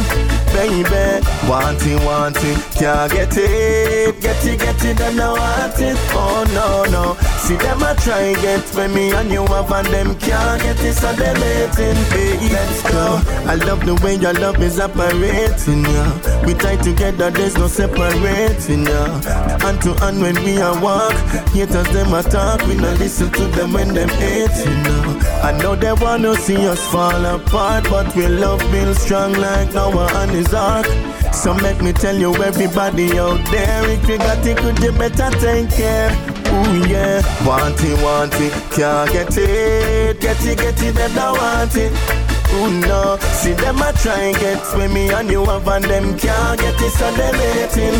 [0.53, 4.21] Baby, want it, want it, can't get it.
[4.21, 5.97] Get it, get it, them don't want it.
[6.13, 9.87] Oh no, no, see them a try and get where me and you have and
[9.87, 12.01] them can't get it, so them hating.
[12.11, 13.19] Baby, let's go.
[13.45, 16.45] I love the way your love is operating, yeah.
[16.45, 19.52] We tight together, there's no separating, yeah.
[19.63, 21.13] Hand to hand when we are walk,
[21.55, 22.67] haters them attack.
[22.67, 24.51] We no listen to them when them hate.
[24.65, 25.41] You yeah.
[25.41, 30.09] I know they wanna see us fall apart, but we love build strong like Noah
[30.15, 30.85] and his ark.
[31.33, 35.29] So make me tell you, everybody out there, if you got it, could you better
[35.39, 36.11] take care?
[36.11, 41.37] Ooh yeah, want it, want it, can't get it, get it, get it, them don't
[41.37, 42.22] want it.
[42.55, 46.17] Ooh no, see them a try and get where me and you have and them
[46.17, 47.99] can't get it, so them hating.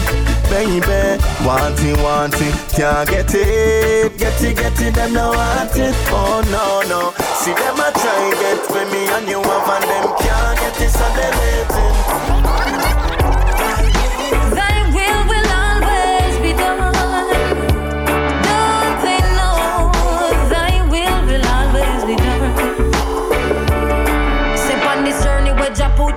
[0.50, 5.76] Baby, want it, want it, can't get it, get it, get it, them no want
[5.76, 5.96] it.
[6.10, 9.84] Oh no no, see them a try and get where me and you have and
[9.90, 12.93] them can't get it, so them hating.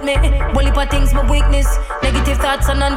[0.07, 0.15] Me.
[0.77, 1.67] If I things my weakness.
[2.03, 2.97] Negative thoughts and I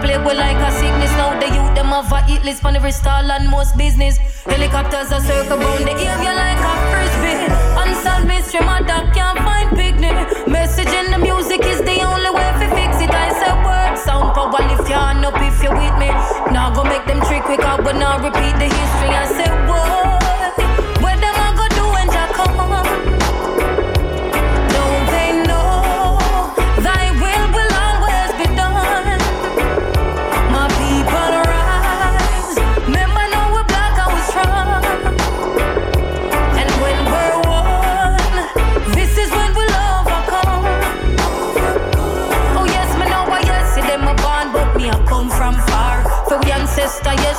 [0.00, 1.10] play with like a sickness.
[1.16, 4.18] Now the youth them have a hit list on every stall and most business.
[4.44, 7.48] Helicopters are circle round the area like a frisbee.
[7.80, 10.14] Unsolved mystery, my dog can't find picnic.
[10.46, 13.10] Message in the music is the only way to fix it.
[13.10, 16.08] I say word sound power lift your hand up if you're with me.
[16.52, 19.12] Now go make them trick quick out, but now repeat the history.
[19.16, 20.04] I say what?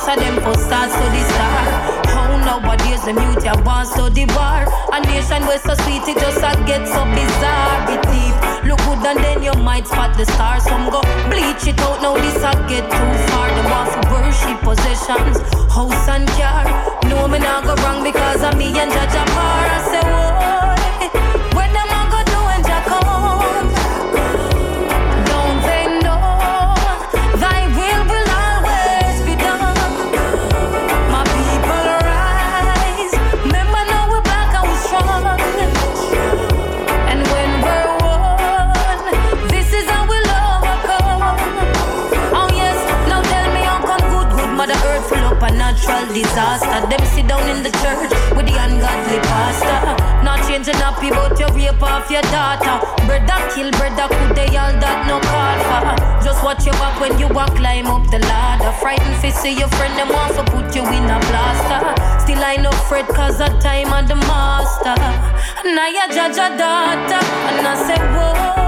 [0.06, 1.66] For ancestor, them for stars to the star.
[2.14, 4.66] How nowadays the mute ya want study bar.
[4.92, 7.90] A nation where so sweet, it just a get so bizarre.
[7.90, 8.36] It deep.
[8.66, 10.62] Look good and then you might spot the stars.
[10.62, 11.00] Some go
[11.30, 13.48] bleach it out, now this a get too far.
[13.50, 15.38] Them want to worship possessions,
[15.74, 16.64] house and car.
[17.10, 19.66] No, me not go wrong because of me and Judge Amar.
[19.74, 23.06] I say, boy, where them a go do when Jah come?
[46.16, 46.80] Disaster.
[46.88, 49.76] Them sit down in the church with the ungodly pastor.
[50.24, 52.80] Not changing happy, but you rape off your daughter.
[53.04, 55.84] Brother kill, brother could they all that no call for.
[56.24, 58.72] Just watch your back when you walk, climb up the ladder.
[58.80, 61.80] Frightened fi see your friend, them want to put you in a blaster.
[62.24, 64.96] Still I no fret cause of time and the master.
[65.68, 68.65] Now you judge a daughter, and I say, boy,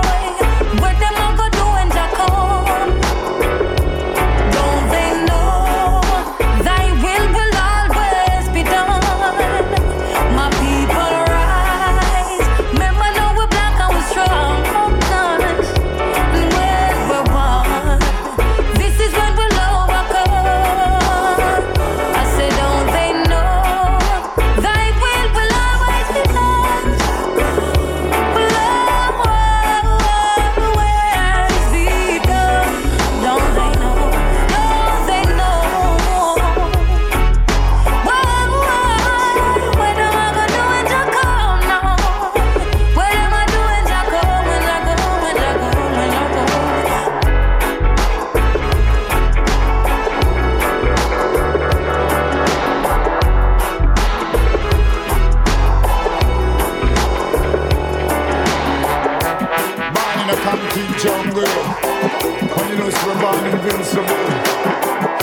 [60.59, 61.47] Concrete jungle.
[61.47, 64.23] And you know, so we're born invincible.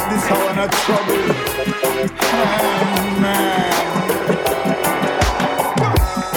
[0.08, 1.24] This how I'm not trouble.
[1.84, 2.08] Oh,
[3.20, 3.76] man.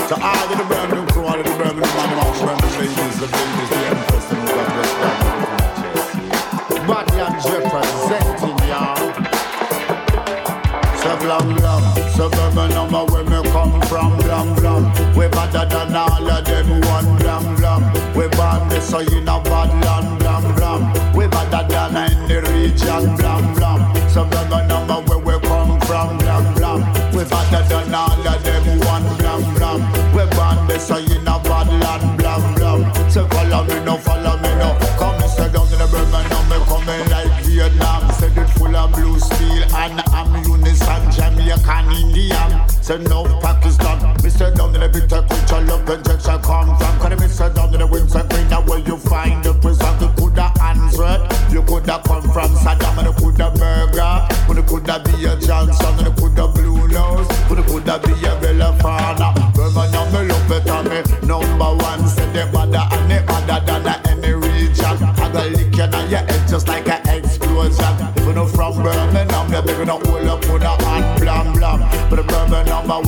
[0.08, 2.58] To all of the brand new crew, all of the brand new man, man, brand
[2.60, 5.16] new ladies, the ladies, the empress, and God bless them.
[6.88, 9.14] Badlands representing y'all.
[10.98, 14.82] So blam blam, suburban number where me come from, blam blam.
[15.14, 16.17] We better than all
[18.88, 21.12] so you know bad land, blam blam.
[21.14, 23.80] We better than any region, blam blam.
[24.08, 26.80] Suburban number where we come from, blam blam.
[27.12, 29.80] We better than all of them, one blam blam.
[30.16, 33.10] We born so you know bad land, blam blam.
[33.10, 34.78] So follow me no, follow me no.
[34.96, 38.10] Come and sit down in the Birmingham, now me coming like Vietnam.
[38.12, 42.68] Said it full of blue steel and ammunition, Jamaican Indian.
[42.80, 44.16] Say no Pakistan.
[44.22, 46.98] Me say down in the bitter culture, love Texas come from.
[46.98, 48.24] Cause me say down in the winter
[48.68, 49.88] where you find the prison.
[50.00, 55.02] You coulda answered, you coulda come from Saddam, and you coulda burger, and you coulda
[55.04, 59.48] be a Johnson, and you coulda blue nose, and you coulda be a Bellafana.
[59.54, 62.06] Birmingham, me love and me number one.
[62.08, 64.96] Say they better and they better than any region.
[65.18, 67.94] I go lick you on your head just like an explosion.
[68.16, 71.80] If you know from Birmingham, you're big enough hold up with a hand blam blam.
[72.08, 73.02] But the Birmingham are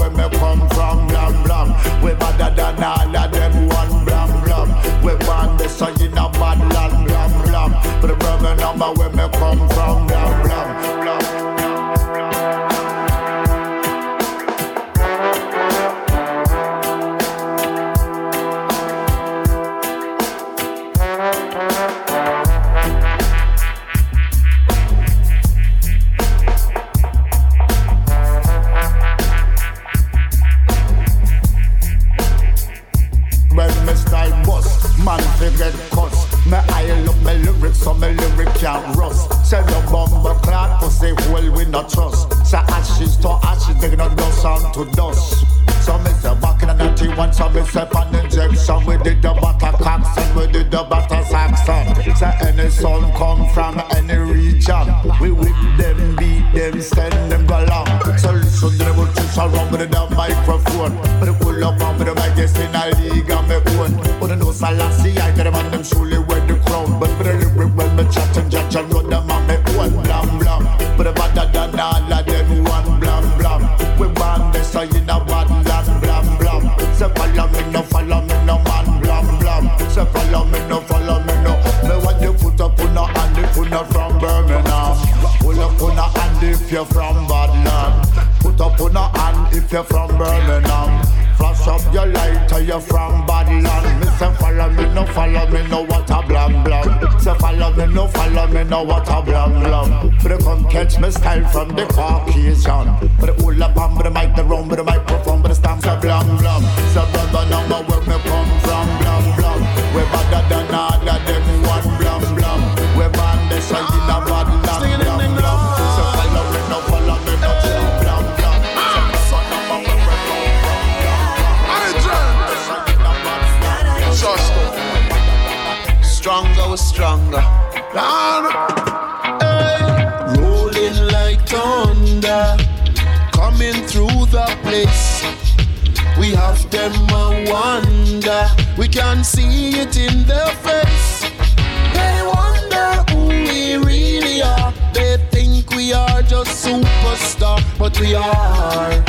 [148.00, 149.04] we are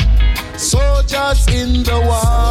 [0.57, 2.50] soldiers in the war.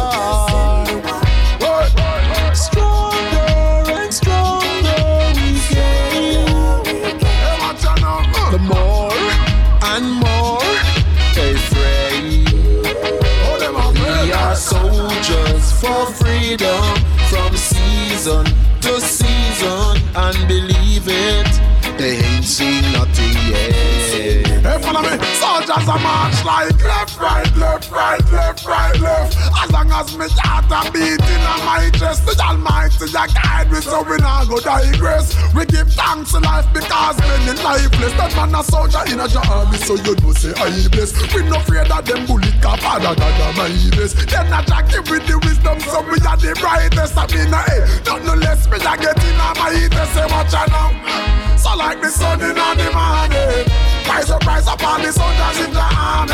[25.71, 25.85] Me.
[25.85, 29.37] Soldiers a march like left, right, left, right, left, right, left.
[29.63, 33.81] As long as me heart a beating on my chest, the Almighty a guide me
[33.81, 35.35] so we not go digress.
[35.53, 38.13] We give thanks to life because many lifeless.
[38.13, 41.15] That man a soldier in a army, so you know say I bless.
[41.33, 44.15] We no fear that them bullet can father that my best.
[44.27, 47.15] Then I jack give with the wisdom, so we are the brightest.
[47.15, 49.93] I mean, hey, not no less me a get in on my heat.
[50.11, 51.57] Say watch out now.
[51.57, 53.91] So like the sun in the morning.
[54.07, 56.33] Rise up, rise up, all the soldiers in the army.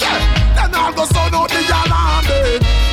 [0.00, 0.18] Yeah,
[0.56, 2.24] then all go sound out the alarm.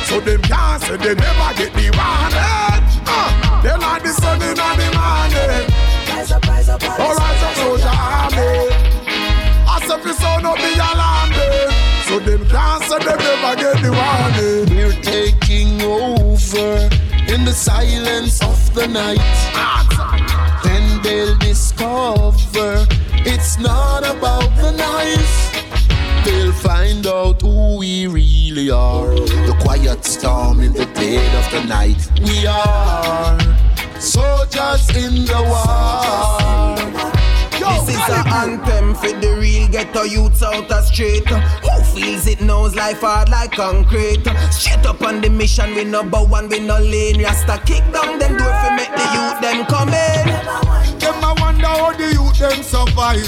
[0.08, 2.82] So them can't say they never get the warning.
[3.06, 5.64] Uh, they like the sun in the morning.
[6.08, 8.68] Rise up, rise up, all rise up, soldier army.
[9.74, 11.30] As if you sound out the alarm.
[12.06, 14.68] So them can't say they never get the warning.
[14.70, 16.88] We're taking over
[17.32, 19.18] in the silence of the night.
[20.62, 22.86] Then they'll discover
[23.26, 25.43] it's not about the nice.
[26.24, 29.14] They'll find out who we really are.
[29.14, 32.10] The quiet storm in the dead of the night.
[32.20, 33.38] We are
[34.00, 36.74] soldiers in the war.
[37.84, 41.26] This is an anthem for the real ghetto youths out the street.
[41.28, 44.24] Who feels it knows life hard like concrete.
[44.50, 47.22] Straight up on the mission, we no bow and we no lane.
[47.22, 50.63] Rasta kick down them door for make the youth them come in.
[51.84, 53.26] Them how the youth them survive.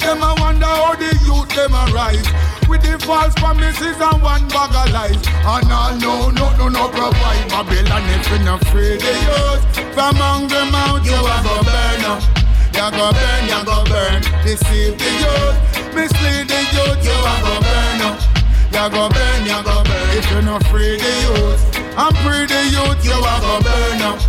[0.00, 2.24] Them a wonder how the youth them arise.
[2.66, 5.20] With the false promises and one bag of lies.
[5.44, 7.44] And all no, no, no, no provide.
[7.52, 9.60] Babylon if you not free the youth.
[9.92, 12.24] From hungry mouth you a go burn up.
[12.72, 14.20] You go burn, you go burn.
[14.40, 15.56] Deceive the youth.
[15.92, 17.04] Mislead the youth.
[17.04, 18.16] You a go burn up.
[18.72, 20.08] You go burn, you go burn.
[20.16, 21.60] If you not free the youth.
[22.00, 23.04] And free the youth.
[23.04, 24.20] You a go burn up.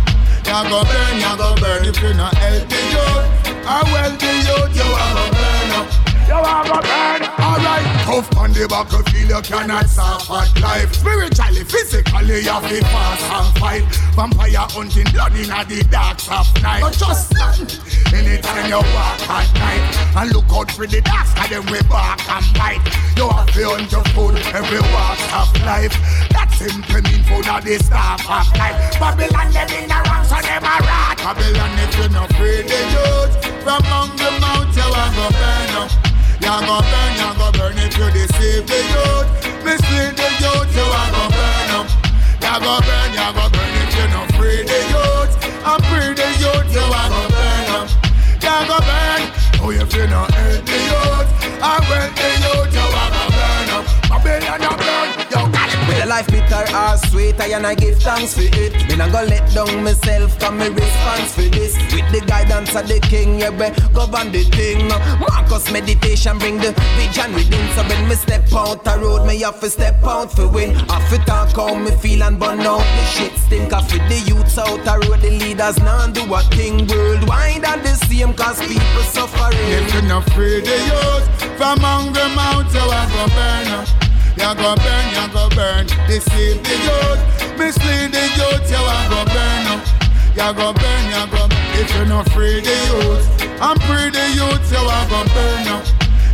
[0.44, 3.45] You go burn, you go burn if you not help the youth.
[3.68, 7.22] I went to youth, you a go You a go burn.
[7.38, 9.86] Alright, tough on the battlefield, you cannot
[10.26, 10.92] hard life.
[10.92, 13.84] Spiritually, physically, you have to fast and fight.
[14.18, 16.82] Vampire hunting blood in the dark of night.
[16.82, 17.78] But just stand
[18.10, 19.86] anytime you walk at night.
[20.18, 22.82] And look out for the dark sky, then we bark and bite.
[23.14, 25.94] You have to hunt your food every walk of life.
[26.34, 28.98] That simply mean food of the staff of life.
[28.98, 31.22] Babylon, them in the wrong, so them a rat.
[31.22, 33.30] Babylon, if you're not free the youth,
[33.62, 36.15] from among the mount, you a go burn up.
[36.40, 39.28] You go burn, you go burn if you deceive the youth.
[39.64, 41.88] Mislead the youth, you a go burn up.
[42.44, 45.32] You go burn, you go burn if you not free the youth.
[45.66, 47.88] And free the youth, you a go burn up.
[48.44, 49.22] You go burn,
[49.64, 51.28] oh if you not hurt the youth.
[51.56, 53.84] And when the youth, you a go burn up.
[54.08, 54.85] Babylon,
[56.06, 58.72] a life bitter or sweet, I and I give thanks for it.
[58.88, 61.74] Me not gonna let down myself, come me response for this.
[61.92, 64.88] With the guidance of the king, yeah, we govern the thing.
[64.88, 67.66] Marcus meditation bring the vision within.
[67.74, 70.74] So when me step out the road, me have to step out for win.
[70.74, 73.72] Have to talk how me feel and burn out the shit stink.
[73.72, 77.82] Off with the youths out the road, the leaders now do a thing worldwide and
[77.82, 79.58] the same cause people suffering.
[79.78, 81.26] If you not free the youth
[81.58, 84.05] from hungry mouth, you a go burn up.
[84.36, 85.86] You go burn, you go burn.
[86.06, 87.20] Deceive the youth,
[87.58, 89.82] mislead the youth, you a go burn up.
[90.36, 91.48] You go burn, you go.
[91.80, 95.86] If you not free the youth, and free the youth, you a go burn up.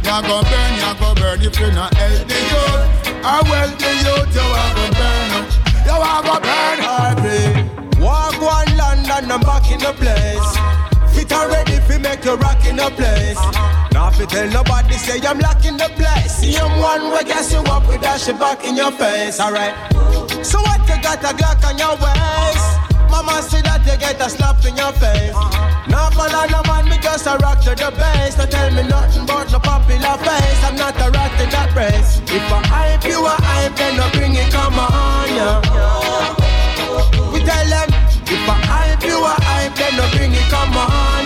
[0.03, 1.41] You go burn, you go burn.
[1.43, 5.47] If you not help the youth, I well the youth you are go burn.
[5.87, 7.23] You are go burn hard.
[8.01, 10.82] Walk one London, I'm back in the place.
[11.33, 13.41] And ready fi make you rock in the place.
[13.93, 16.37] Now fi tell nobody say I'm locking the place.
[16.37, 19.41] See I'm one way guess you up with that shit back in your face.
[19.41, 19.75] Alright.
[20.45, 22.83] So what you got a Glock on your waist?
[23.11, 25.37] Mama see that you get a slap in your face.
[25.89, 28.35] Now follow no man, me just a rock to the base.
[28.37, 30.61] Don't tell me nothing about no popular face.
[30.65, 32.25] I'm not a rat in that race.
[32.33, 35.61] If I hype you, I hype, then no bring it, come on, yeah.
[37.29, 37.89] We tell them,
[38.25, 41.22] if I hype you, I hype, then no bring it, come on,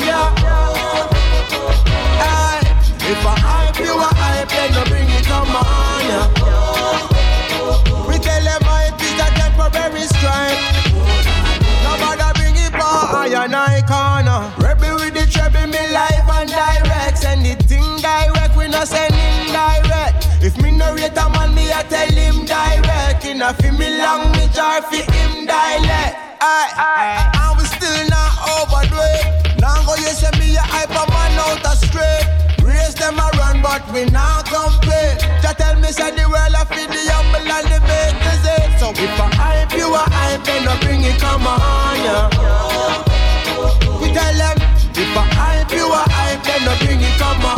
[3.09, 5.47] if I hype you, I hype, then no bring it, on,
[6.11, 6.27] yeah.
[8.07, 10.59] We tell them hype is a temporary stripe.
[11.87, 14.51] Nobody bring it for I and I corner.
[14.59, 17.19] Rebel with the treble, me live and direct.
[17.19, 20.27] Send the thing direct, we not send indirect.
[20.43, 23.25] If me no rate a man, me I tell him direct.
[23.25, 26.15] In a me language or fi him dialect.
[26.43, 27.46] Aye, aye, and
[33.79, 35.21] but we not compete.
[35.43, 38.73] Just tell me say the world feed the humble and the big disease.
[38.73, 38.79] Eh?
[38.79, 42.29] So if I hype you a hype, then no bring it come on, yeah.
[44.01, 44.57] We tell them
[44.97, 47.56] if I hype you a hype, then no bring it come on,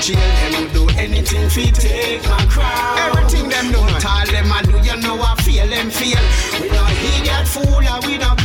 [0.00, 0.16] jail.
[0.16, 2.98] Them will do anything fi take my crown.
[2.98, 6.20] Everything them do, all them I do, you know I feel them feel.
[6.60, 6.84] We no
[7.26, 8.35] that fool we no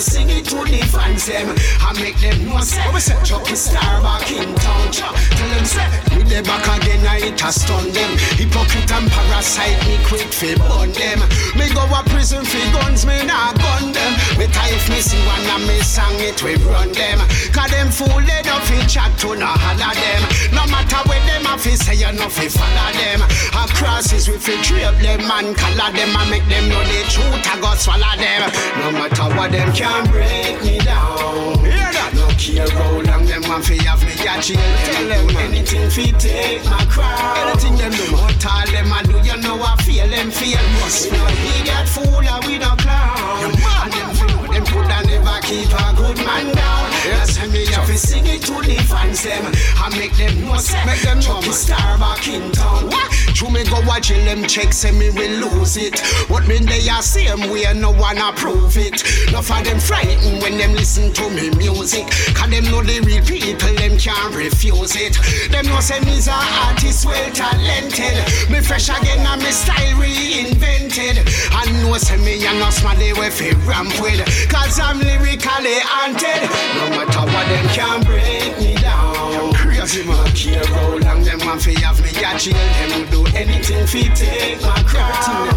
[0.00, 1.54] fi sing it to the fans them.
[1.80, 2.80] I make them know say,
[3.20, 4.92] Chukki Starr back in town.
[4.92, 8.12] Tell them say, we the back again, I it a stun them.
[8.40, 11.20] Hypocrite and parasite, me quick fi burn them.
[11.56, 14.12] Me go a prison fi guns, me nah gun them.
[14.38, 17.20] Me tie if me see one and me song it, we run them.
[17.52, 20.22] Cause them fool they don't fi chat to no holler them.
[20.56, 23.20] No matter where them a fi say, you no fi follow them.
[23.52, 27.44] A crosses we fi drape them and color them and make them know the truth,
[27.44, 28.48] I go swallow them.
[28.80, 31.58] No matter what them can break me down.
[31.64, 32.12] Hear that?
[32.14, 34.60] No care how long them want fi have me a jail.
[34.86, 37.36] Tell them anything fi take my crown.
[37.42, 40.62] Anything them do, but all them a do, you know I feel them feel.
[40.82, 43.52] We no idiot fool and we no clown.
[43.90, 46.79] Them fool, them coulda never keep a good man down.
[47.04, 49.52] That's why me have to sing it to the fans them.
[49.76, 52.86] I make them know say, make them know Chukki Starr back in town.
[52.86, 53.10] What?
[53.34, 55.98] True me go watch them check say me will lose it.
[56.28, 59.02] What mean they are same way no one approve it.
[59.32, 62.04] No for them frightened when them listen to me music.
[62.36, 65.16] Cause them know the real people them can't refuse it.
[65.50, 66.36] Them know say me's a
[66.68, 68.20] artist well talented.
[68.50, 71.24] Me fresh again and me style reinvented.
[71.56, 74.20] And know say me and no smarty way fi ramp with.
[74.50, 76.44] Cause I'm lyrically haunted.
[76.76, 79.52] No matter what them can break me down.
[79.54, 80.26] Crazy man.
[80.34, 82.54] Care how long them want fi have me a jail.
[82.54, 85.49] Them will do anything fi take my crown.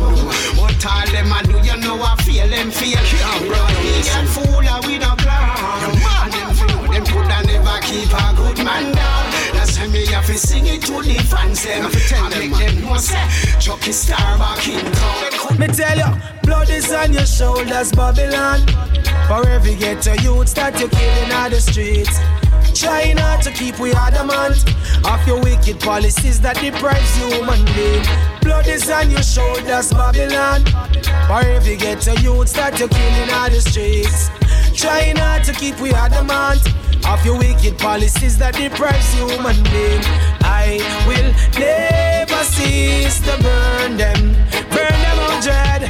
[10.33, 11.85] Why me have to sing it to the fans them.
[11.85, 13.15] I make them know say
[13.61, 15.59] Chukki Starr back in town.
[15.59, 18.65] Me tell you, blood is on your shoulders, Babylon.
[19.27, 22.17] For every ghetto youth that you're killing on the streets.
[22.73, 24.65] Try not to keep we adamant
[25.05, 28.03] of your wicked policies that deprives human being.
[28.41, 30.65] Blood is on your shoulders, Babylon.
[31.27, 34.31] For every ghetto youth that you're killing on the streets.
[34.73, 36.61] Try not to keep we adamant
[37.07, 40.03] of your wicked policies that deprives human being.
[40.43, 41.29] I will
[41.59, 44.33] never cease to burn them,
[44.71, 45.81] burn them on dread.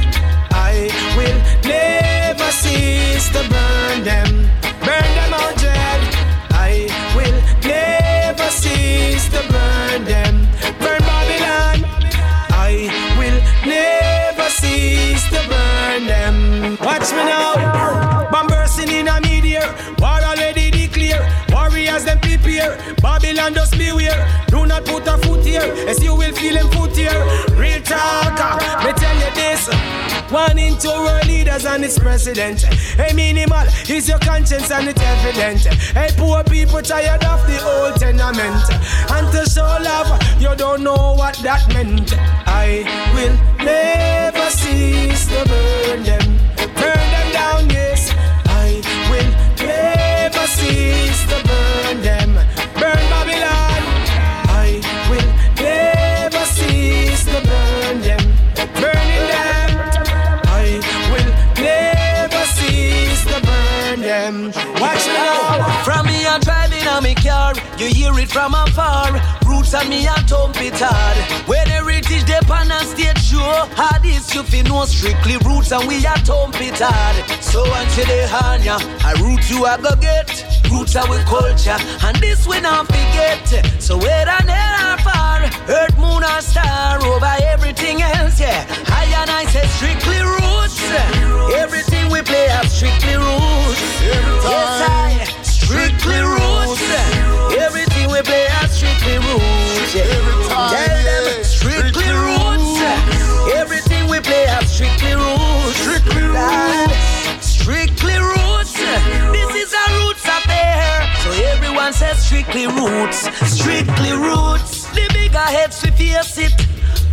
[0.52, 4.28] I will never cease to burn them,
[4.82, 6.00] burn them on dread.
[6.50, 10.46] I will never cease to burn them,
[10.80, 11.84] burn Babylon.
[12.50, 16.76] I will never cease to burn them.
[16.80, 17.73] Watch me now,
[21.94, 24.26] Warriors them prepare, Babylon just beware.
[24.48, 27.22] Do not put a foot here, as you will feel them foot here.
[27.54, 28.82] Real talker, ah.
[28.84, 29.68] me tell you this.
[30.32, 32.62] One in two world leaders and its president.
[32.98, 35.60] Hey, minimal is your conscience and it's evident.
[35.94, 38.64] Hey, poor people tired of the old tenement.
[39.14, 42.12] And to show love, you don't know what that meant.
[42.18, 42.82] I
[43.14, 46.38] will never cease to burn them.
[46.74, 48.03] Burn them down, yes
[50.54, 52.30] cease to burn them.
[52.80, 53.80] Burn Babylon.
[54.66, 54.80] I
[55.10, 58.24] will never cease to burn them.
[58.80, 59.68] Burning them.
[60.62, 60.66] I
[61.10, 61.30] will
[61.62, 64.34] never cease to burn them.
[64.80, 65.84] Watch out!
[65.84, 67.54] From me, I'm driving on my car.
[67.78, 69.10] You hear it from afar
[69.74, 71.48] Roots and me a thump it hard.
[71.48, 75.88] When heritage dip on a stage show, how this you feel no strictly roots and
[75.88, 77.16] we a thump it hard.
[77.42, 80.30] So until they hand ya, a root you a go get.
[80.70, 83.42] Roots are we culture, and this we not forget.
[83.82, 88.66] So whether near or far, earth, moon or star, over everything else, yeah.
[88.94, 90.78] I and I say strictly roots.
[91.58, 93.82] Everything we play have strictly roots.
[94.46, 96.82] Yes, I strictly roots.
[97.58, 99.94] Everything we play has strictly roots.
[99.94, 100.06] Yeah.
[100.70, 102.78] Tell them strictly roots.
[103.52, 105.74] Everything we play has strictly roots.
[105.82, 107.42] Strictly roots.
[107.42, 108.72] Strictly roots.
[109.34, 111.10] This is our roots affair.
[111.22, 113.26] So everyone says strictly roots.
[113.50, 114.86] Strictly roots.
[114.94, 116.54] The bigger heads we face it.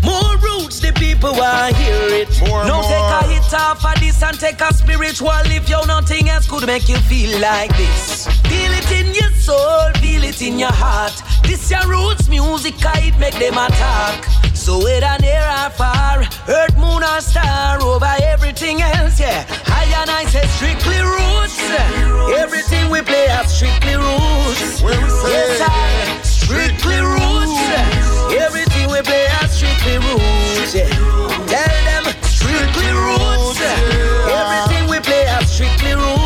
[0.03, 2.29] More roots, the people want hear it.
[2.47, 2.89] More, no more.
[2.89, 5.31] take a hit off of this and take a spiritual.
[5.45, 8.27] If you nothing else could make you feel like this.
[8.49, 11.21] Feel it in your soul, feel it in your heart.
[11.43, 14.25] This your roots music, it make them attack.
[14.55, 19.45] So whether near or far, earth, moon or star, over everything else, yeah.
[19.67, 21.57] I and I say strictly roots.
[22.37, 24.81] Everything we play has strictly roots.
[24.81, 27.57] Yes, I strictly roots.
[28.37, 28.70] Everything
[29.01, 30.75] we play has strictly roots.
[30.75, 30.87] Yeah.
[31.47, 33.59] Tell them strictly roots.
[34.29, 36.20] Everything we play has strictly roots.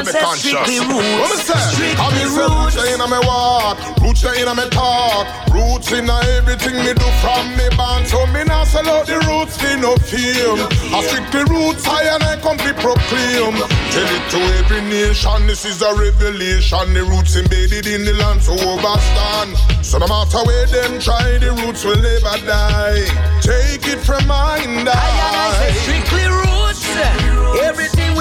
[0.00, 1.42] Everyone says strictly What me roots.
[1.44, 1.54] say?
[1.54, 2.76] I Strictly roots.
[2.76, 7.08] roots in a me walk, roots in a me talk, roots in everything me do
[7.22, 8.06] from me band.
[8.08, 10.60] So me now sell out the roots for no fame.
[10.94, 13.54] I strictly roots high and I come to proclaim.
[13.94, 16.94] Tell it to every nation, this is a revelation.
[16.94, 19.56] The roots embedded in the land so overstand.
[19.84, 23.04] So no matter where them try, the roots will never die.
[23.40, 26.82] Take it from mine, I say strictly roots.
[26.94, 27.43] Everything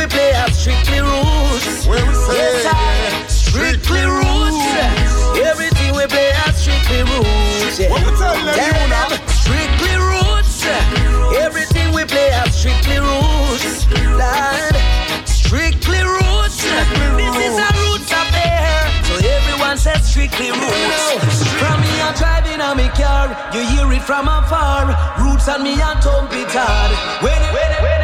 [0.03, 1.87] we play has strictly roots.
[1.87, 4.59] Where we say yes, strictly roots.
[5.39, 7.79] Everything we play has strictly roots.
[7.79, 7.87] Yeah.
[7.87, 9.15] What we tell them, you know?
[9.31, 10.67] strictly roots.
[11.39, 13.87] Everything we play has strictly roots.
[14.19, 14.75] Lord,
[15.23, 16.59] strictly roots.
[17.15, 18.83] This is a roots affair.
[19.07, 21.47] So everyone says strictly roots.
[21.63, 24.91] From me I'm driving on me car, you hear it from afar.
[25.23, 26.91] Roots and me and thump it hard.
[27.23, 28.02] When it, when it, when it,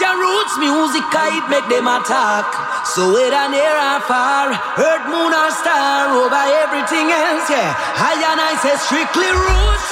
[0.00, 2.46] your roots music, it make them attack.
[2.86, 7.74] So whether near or far, earth, moon or star, over everything else, yeah.
[7.76, 9.88] I and I say strictly roots.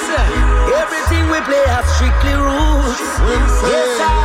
[0.75, 3.01] Everything we play has strictly roots.
[3.69, 4.22] Yes, I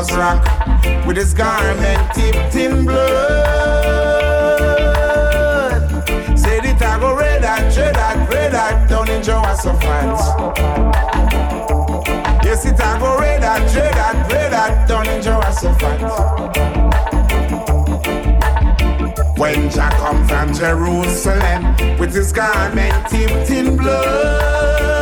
[0.00, 0.42] must rock
[1.06, 3.42] with his garment tipped in blood.
[6.38, 10.16] Said it I go red hot, red hot, red hot down in Jehoshaphat.
[12.42, 16.00] Yes, it I go red hot, red hot, red hot down in Jehoshaphat.
[19.38, 24.99] When Jack come from Jerusalem with his garment tipped in blood.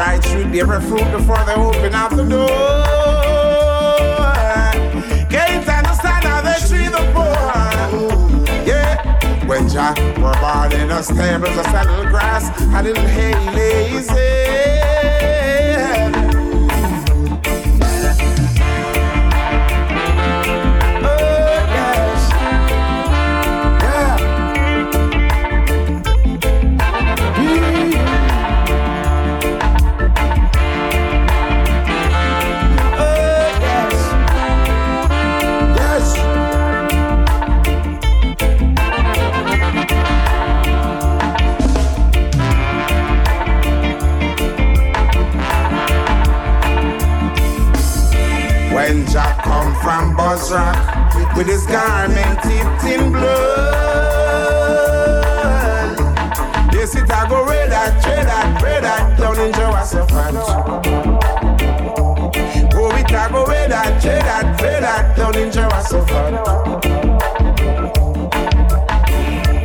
[0.00, 2.48] Try to every fruit before they open up the door.
[5.28, 7.36] Can't understand how they treat the poor.
[8.66, 8.96] Yeah,
[9.44, 14.40] when Jah were born in a stable, a saddle grass, a little hay lazy.
[49.82, 50.74] From Bozrah
[51.36, 53.80] with his garment dipped in blood.
[56.72, 60.34] Yes, it a go red hot, red hot, red hot down in Jehoshaphat.
[61.96, 66.32] Oh, it a go red hot, red hot, red hot down in Jehoshaphat.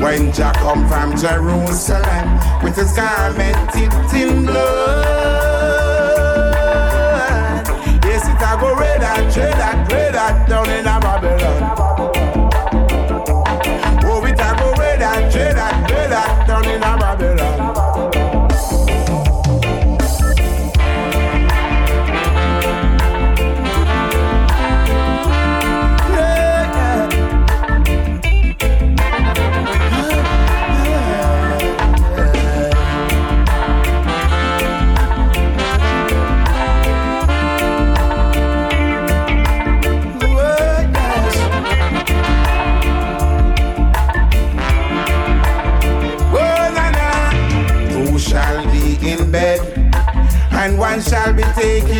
[0.01, 5.24] When Jack come from Jerusalem with his garment dipped in blood.
[8.55, 10.94] A go red hot, red hot, red hot down in
[51.65, 51.94] shall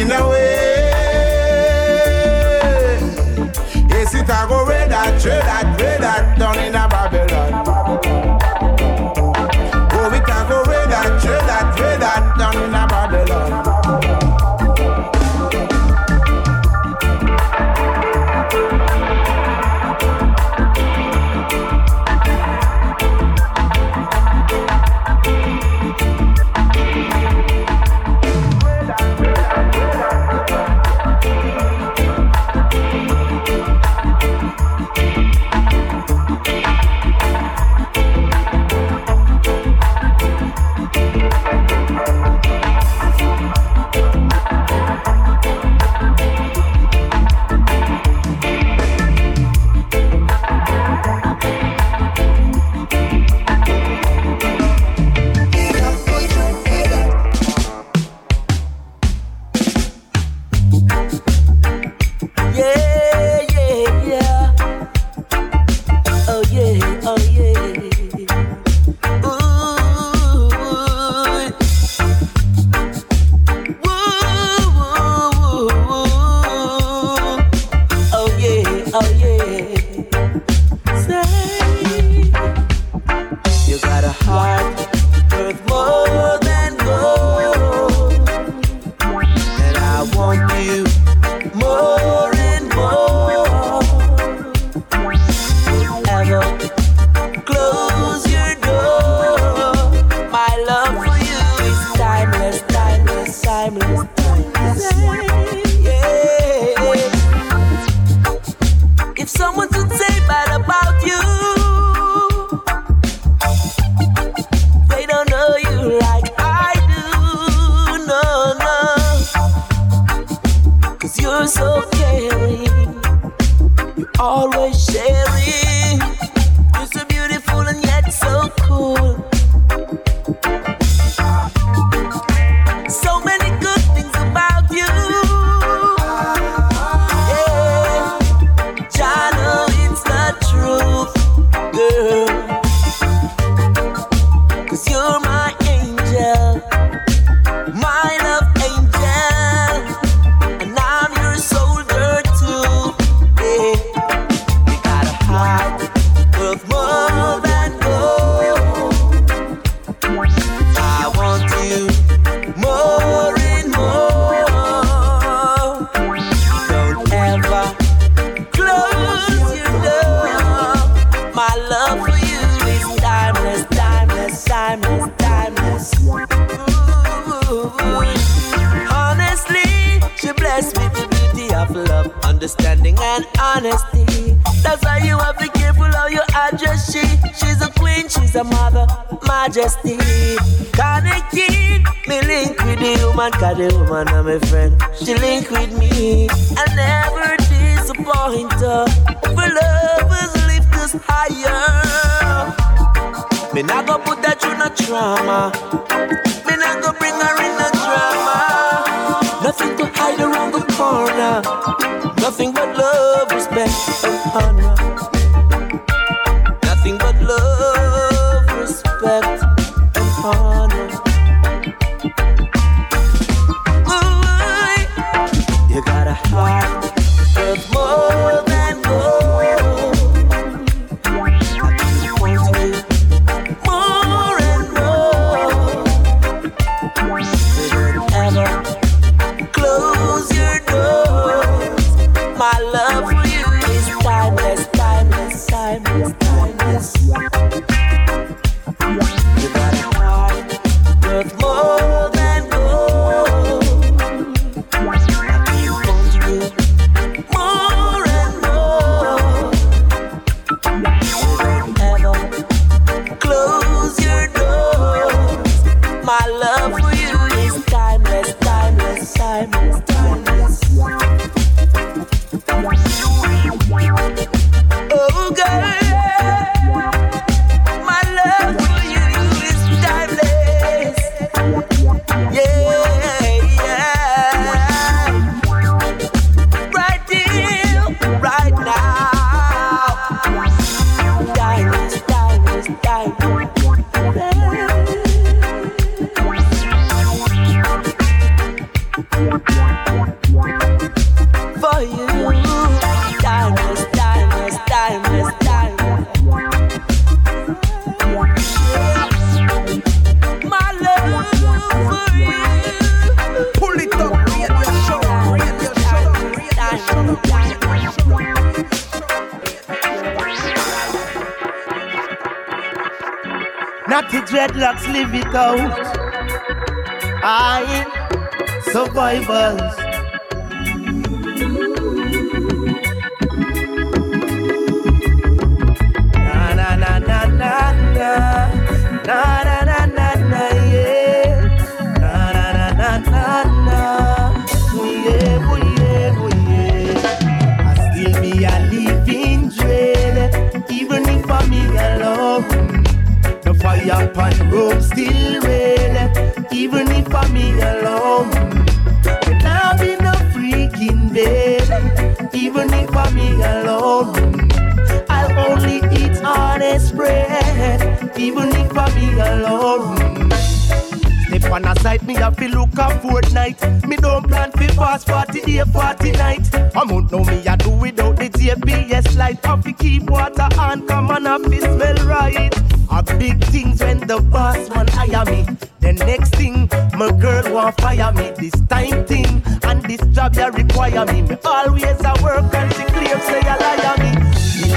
[371.46, 373.62] Step on a side, me have to look a fortnight.
[373.88, 376.56] Me don't plan for fast 40 day, 40 night.
[376.76, 379.46] I won't know me, I do without the GPS light.
[379.46, 382.54] Have to keep water on, come on, have to smell right.
[382.92, 385.46] A big things when the boss man hire me.
[385.82, 388.32] The next thing, my girl want fire me.
[388.38, 391.22] This time thing, and this job ya require me.
[391.24, 394.12] Me always a work and she claim say a liar me.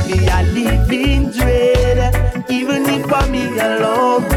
[0.07, 2.28] Be a living dread,
[3.13, 4.29] I'm me alone.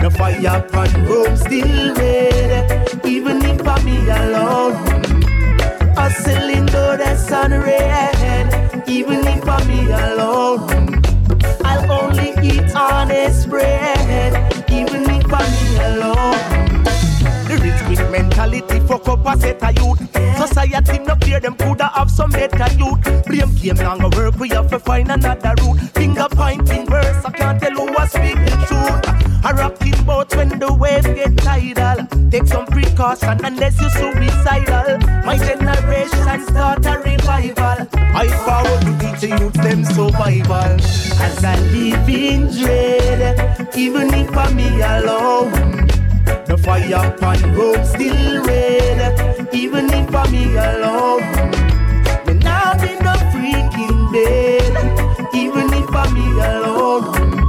[0.00, 4.74] The fire pan room still red, even if I'm me alone.
[5.96, 11.02] Hustling though the sun red, even if I'm me alone.
[11.64, 14.32] I'll only eat honest bread,
[14.70, 16.51] even if I'm me alone.
[18.42, 20.36] Mentality fuck up a set of youth.
[20.36, 23.24] Society no care them coulda have some better youth.
[23.24, 25.78] Blame game longer work, we have to find another route.
[25.94, 29.44] Finger pointing verse, I can't tell who was speaking truth.
[29.44, 32.04] A rocking boat when the waves get tidal.
[32.32, 34.98] Take some precaution unless you're suicidal.
[35.24, 37.86] My generation start a revival.
[37.94, 40.80] I forward to teach the youth them survival.
[41.22, 46.01] As I live in dread, even if I'm me alone.
[46.52, 51.22] The fire pan room still red, even if I'm alone.
[52.26, 54.74] Me now be no freaking dead,
[55.34, 57.48] even if I'm alone.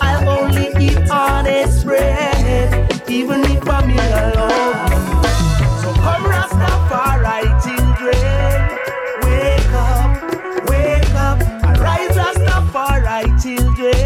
[0.00, 4.92] I'll only eat honest bread, even if I'm alone.
[5.82, 8.62] So come Rastafari children,
[9.26, 14.05] wake up, wake up, arise Rastafari children,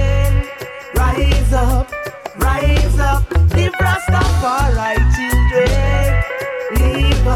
[3.70, 6.24] Live Rastafari, children.
[6.74, 7.26] Live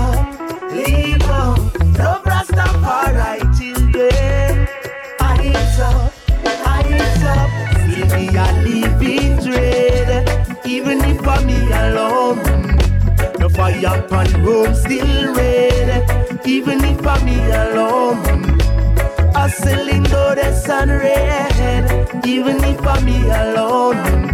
[3.56, 4.68] children.
[5.20, 6.12] Eyes up,
[6.66, 7.50] eyes up.
[7.86, 10.66] See me a living dread.
[10.66, 12.42] Even if I'm alone,
[13.38, 16.46] the fire upon home still red.
[16.46, 18.58] Even if I'm me alone.
[19.34, 24.33] Hustling though the sun red, even if I'm me alone.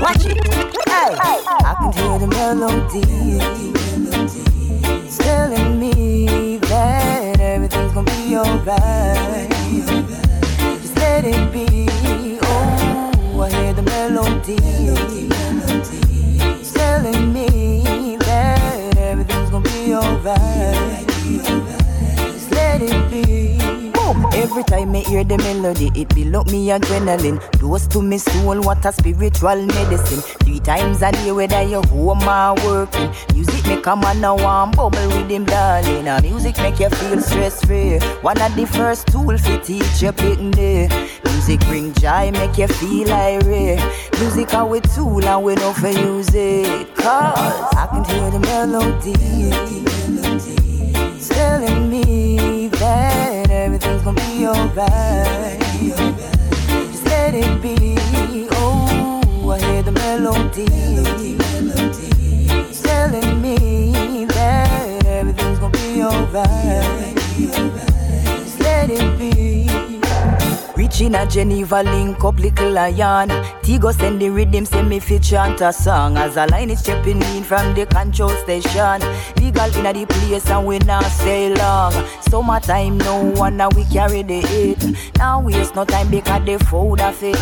[0.00, 0.36] watch it.
[0.88, 1.16] Hey,
[1.64, 3.02] I can hear the melody
[5.18, 9.50] telling me that everything's gonna be alright.
[10.80, 11.88] Just let it be.
[12.42, 14.56] Oh, I hear the melody
[16.72, 21.06] telling me that everything's gonna be alright.
[22.32, 23.65] Just let it be.
[24.34, 27.40] Every time I hear the melody, it build up me adrenaline.
[27.58, 30.20] Dose to me soul, what a spiritual medicine.
[30.44, 33.10] Three times a day, whether you home or working.
[33.34, 36.04] Music make a man now warm bubble with him, darling.
[36.04, 37.98] Now music make you feel stress free.
[38.22, 40.88] One of the first tools to teach you picking day.
[41.24, 43.80] Music bring joy, make you feel irate.
[44.20, 46.94] Music our tool and we know for use it.
[46.96, 50.55] Cause I can hear the melody
[51.28, 55.60] telling me that everything's gonna be alright.
[56.90, 58.48] Just let it be.
[58.52, 60.66] Oh, I hear the melody
[62.82, 67.16] telling me that everything's gonna be alright.
[68.44, 69.55] Just let it be.
[70.86, 73.28] Reaching a Geneva link up little lion.
[73.64, 76.16] Tigo send the rhythm, send me fit chant a song.
[76.16, 79.00] As a line is stepping in from the control station.
[79.40, 81.92] Legal in a the place and we not stay long.
[82.20, 84.96] Summertime no one now we carry the heat.
[85.18, 87.34] Now waste no time because the food of it.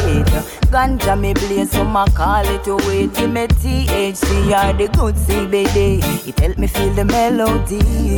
[0.72, 3.12] Ganja me blaze so my call it to wait.
[3.12, 6.26] Give me THC or the good CBD.
[6.26, 8.16] It help me feel the melody.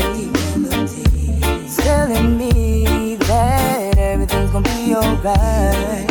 [1.83, 3.86] Telling me that
[4.27, 6.09] everything's gonna be alright.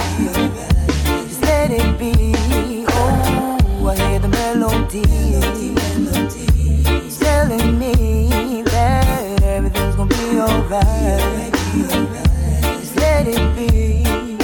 [1.28, 2.46] Just let it be.
[2.88, 5.02] Oh, I hear the melody.
[7.20, 11.54] Telling me that everything's gonna be alright.
[12.80, 14.38] Just let it be.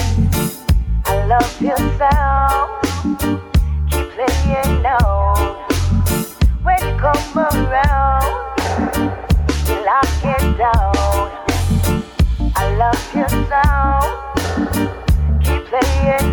[1.06, 2.81] I love your sound.
[3.89, 5.57] Keep playing now.
[6.64, 8.26] When you come around,
[9.68, 11.01] you lock it down.
[12.77, 12.91] Your.
[15.43, 16.31] Keep playing.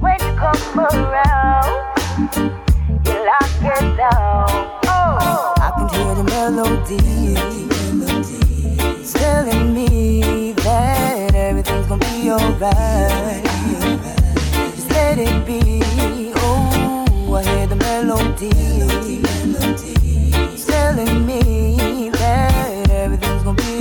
[0.00, 1.66] When you come around,
[3.04, 4.46] you lock it down.
[4.86, 6.98] Oh, I can hear the melody
[9.12, 13.44] telling me that everything's gonna be alright.
[14.74, 15.60] Just let it be.
[16.36, 18.50] Oh, I hear the melody
[20.66, 22.53] telling me that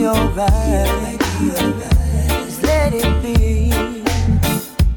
[0.03, 1.19] be alright.
[2.45, 3.69] Just let it be.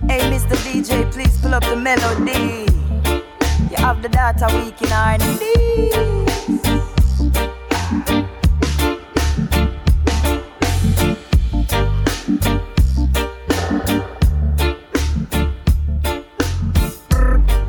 [0.09, 0.57] Hey, Mr.
[0.65, 2.67] DJ, please pull up the melody.
[3.71, 5.43] You have the data week in R&B.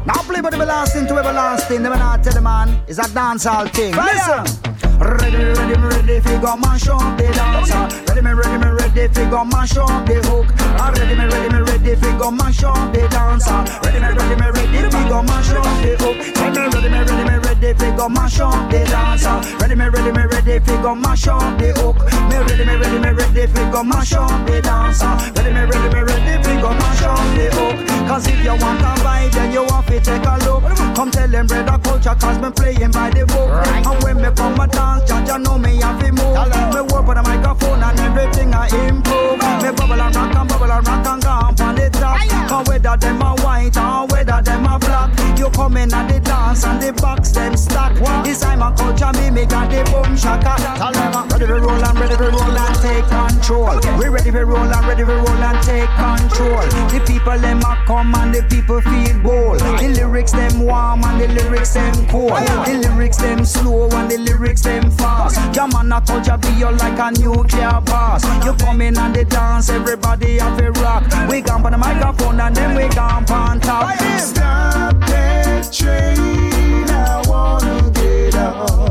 [0.06, 1.84] Now play but everlasting to everlasting.
[1.84, 3.96] Never not tell the man it's a dancehall thing.
[3.96, 4.77] Listen.
[5.00, 7.86] Ready, ready, me ready fi go mash up the dancer.
[8.08, 10.48] Ready, me ready, me ready fi go mash up the hook.
[10.82, 13.62] Ah, Ready, me ready, me ready fi go mash up the dancer.
[13.86, 16.18] Ready, me ready, me ready fi go mash up the hook.
[16.42, 19.38] Ready, me ready, me ready, me ready fi go mash up the dancer.
[19.62, 21.98] Ready, me ready, me ready fi go mash up the hook.
[22.30, 25.14] Me ready, me ready, me ready fi go mash up the dancer.
[25.38, 27.78] Ready, me ready, me ready fi go mash up the hook.
[28.10, 30.64] Cause if you want a vibe, then you have to take a look.
[30.96, 33.52] Come tell them Brother Culture, cause me playing by the book.
[33.86, 36.38] And when me come a dance, judge, you know me have to move.
[36.74, 39.40] Me work on the microphone and everything I improve.
[39.64, 42.18] Me bubble and rock and bubble and rock and go on the top.
[42.50, 46.20] Cause whether them a white or whether them a black, you come in at the
[46.20, 47.94] dance and the box them stack.
[48.24, 50.56] This time a culture me me got the boom shaka.
[50.78, 53.80] Tell them ready to roll and ready to roll and take control.
[54.00, 56.64] We ready to roll and ready to roll and take control.
[56.92, 59.60] The people them a come and the people feel bold.
[59.60, 62.32] The lyrics them warm and the lyrics them cold.
[62.32, 65.56] The lyrics them slow and the lyrics them fast.
[65.56, 68.26] Your man a culture be you like a nuclear blast.
[68.46, 71.04] You come in and the dance, everybody have a rock.
[71.30, 73.98] We gone on the microphone and then we gone on top.
[74.20, 78.87] Stop that train, I wanna get off.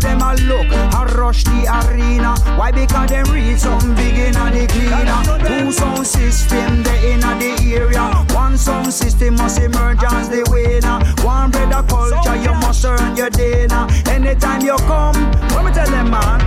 [0.00, 2.34] Them a look and rush the arena.
[2.58, 2.70] Why?
[2.70, 5.64] Because them read some big in the cleaner.
[5.64, 8.31] Two sound system they in the area.
[8.52, 11.00] One sound system must emerge as the winner.
[11.24, 13.88] One Brother Culture you must earn your dinner.
[14.04, 15.16] Anytime you come,
[15.56, 16.38] let me tell them man.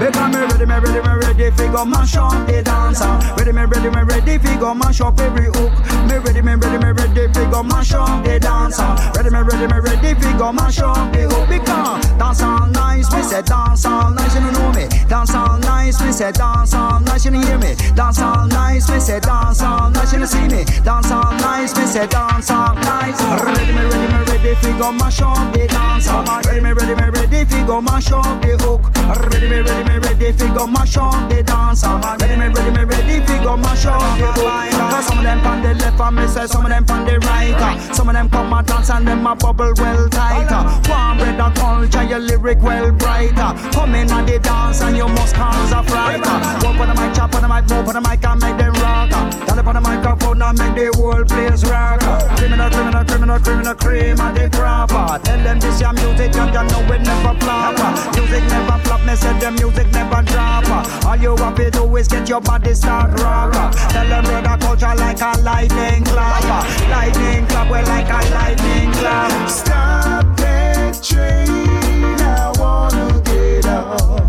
[0.00, 3.04] Because me ready, me ready, me ready fi go mash up the dancer.
[3.36, 5.76] Ready, me ready, me ready fi go mash up every hook.
[6.08, 8.88] Me ready, me ready, me ready fi go mash up the dancer.
[9.12, 11.48] Ready, me ready, me ready fi go mash up the hook.
[11.50, 14.88] Because dance all nice, me say dance all nice, you know me.
[15.08, 17.76] Dance all nice, me say dance all nice, you hear me.
[17.94, 20.64] Dance all nice, me say dance all nice, you see me.
[20.84, 23.20] Dance all nice, me say dance all nice.
[23.42, 26.22] Ready, me ready, me ready fi go mash up the dancer.
[26.48, 28.82] Ready, me ready, me ready fi go mash up the hook.
[29.32, 31.88] Ready, me ready, me ready fi go mash up the dancer.
[32.20, 34.70] Ready, me ready, me ready fi go mash up the hook.
[34.90, 37.18] Cause some of them on the left and me say some of them on the
[37.20, 37.94] right.
[37.94, 40.62] Some of them come a dance and them a bubble well tighter.
[40.90, 43.52] One bread a culture, your lyric well brighter.
[43.72, 46.20] Come in on the dance and you must cause a fright.
[46.62, 48.74] Walk on the mic, chop on the mic, move on the mic and make them
[48.74, 49.12] rock.
[49.56, 52.00] Up on the microphone and make the whole place rock.
[52.36, 55.22] Criminal, criminal, criminal, criminal, cream and the crapper.
[55.22, 57.76] Tell them this your music and you know it never flop.
[58.14, 60.64] Music never flop, me say the music never drop.
[61.04, 63.52] All you have to do is get your body start rock.
[63.90, 66.42] Tell them Brother Culture like a lightning clap.
[66.90, 69.48] Lightning clap, well like a lightning clap.
[69.48, 74.25] Stop that train, I wanna get off.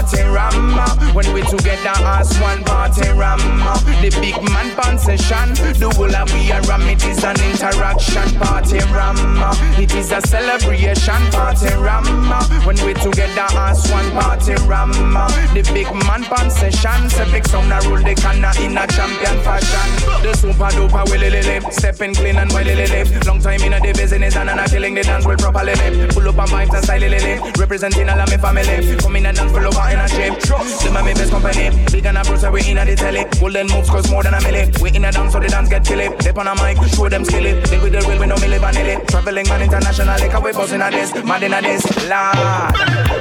[0.00, 0.86] Party Rama.
[1.12, 6.32] When we together as one party Rama, the big man pan session, the whole of
[6.32, 9.52] we are Ram, it is an interaction party Rama.
[9.76, 12.40] It is a celebration party Rama.
[12.64, 17.80] When we together as one party Rama, the big man pan session, big sound a
[17.88, 19.88] rule the canna in a champion fashion.
[20.24, 23.04] The super duper willy lily, stepping clean and willy lily.
[23.26, 25.74] Long time in a the business and I'm killing the dance well properly.
[26.08, 28.96] Pull up on vibes and style lily, representing all of my family.
[28.96, 30.38] Come in and dance full over in a shape.
[30.40, 31.70] Them my best company.
[31.92, 33.24] Big and a bruise, we in a the telly.
[33.38, 34.70] Golden moves cost more than a milli.
[34.80, 36.08] We in a dance so the dance get chilly.
[36.18, 37.54] Dip on a mic, show them skilly.
[37.54, 39.06] Live with the real, we no milli vanilli.
[39.08, 41.84] Traveling man internationally, cause we buzzing at this, mad in a this.
[42.08, 42.74] Lord.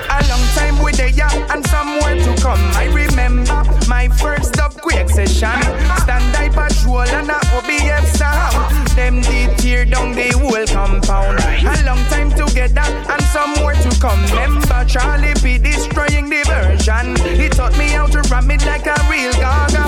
[0.09, 2.61] A long time we there, yeah, and somewhere to come.
[2.75, 5.61] I remember my first dub quick session.
[6.03, 8.87] Stand I patrol and a OBF sound.
[8.95, 11.39] Them did tear down the whole compound.
[11.39, 14.21] A long time together and somewhere to come.
[14.31, 17.15] Remember Charlie P destroying the version.
[17.39, 19.83] He taught me how to ram it like a real gaga.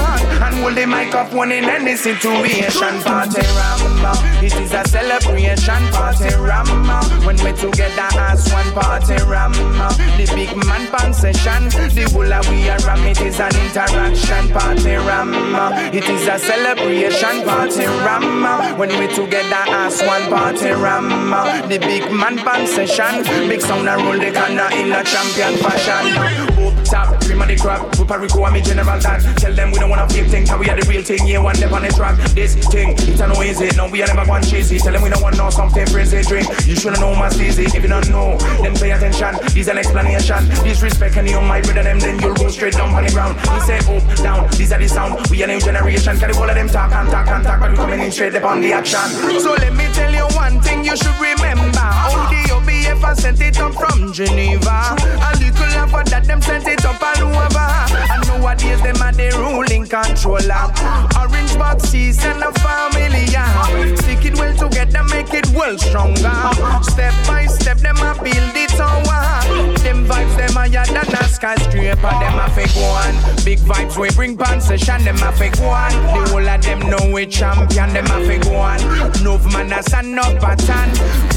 [0.45, 3.01] And hold the microphone in any situation.
[3.03, 4.13] Party Ramba.
[4.41, 7.25] It is a celebration party Ramba.
[7.25, 9.89] When we together as one party Ramba.
[10.17, 11.69] The big man pan session.
[11.69, 13.05] The whole we are ram.
[13.05, 15.93] It is an interaction party Ramba.
[15.93, 18.77] It is a celebration party Ramba.
[18.77, 21.67] When we together as one party Ramba.
[21.69, 23.23] The big man pan session.
[23.47, 26.60] Big sound and roll the corner in a champion fashion.
[26.91, 27.89] Top, cream of the crop.
[27.95, 29.23] Puerto Rico and me general that.
[29.39, 31.25] Tell them we don't wanna fake thing, cause we are the real thing.
[31.25, 32.19] Yeah, one step on the track.
[32.35, 33.71] This thing, it's no easy.
[33.77, 34.77] No, we are never one cheesy.
[34.77, 36.47] Tell them we don't want no something crazy drink.
[36.67, 37.63] You should know my easy.
[37.63, 39.39] If you don't know, then pay attention.
[39.55, 40.49] This an explanation.
[40.67, 43.39] Disrespect any of my brother them, then you'll go straight down on the ground.
[43.39, 45.27] We say up, down, these are the sound.
[45.31, 46.19] We are new generation.
[46.19, 48.59] Carry all of them talk and talk and talk, but we coming in straight upon
[48.59, 49.07] the action.
[49.39, 51.79] So let me tell you one thing you should remember.
[51.79, 52.51] How the
[52.99, 54.95] Has sent it up from Geneva.
[54.99, 57.71] A little of that them sent it up all over.
[58.11, 60.69] And nowadays them are the ruling controller.
[61.17, 63.95] Orange boxes and a family, yeah.
[63.95, 66.35] Stick it well together, make it well stronger.
[66.83, 69.41] Step by step, them a build it tower.
[69.81, 72.13] Them vibes, them higher than a skyscraper.
[72.21, 73.15] Them a fake one.
[73.43, 75.03] Big vibes we bring pan session.
[75.03, 75.91] Them a fake one.
[75.91, 77.93] The whole of them know we champion.
[77.93, 78.81] Them a fake one.
[79.21, 80.89] Enough man a stand up pattern.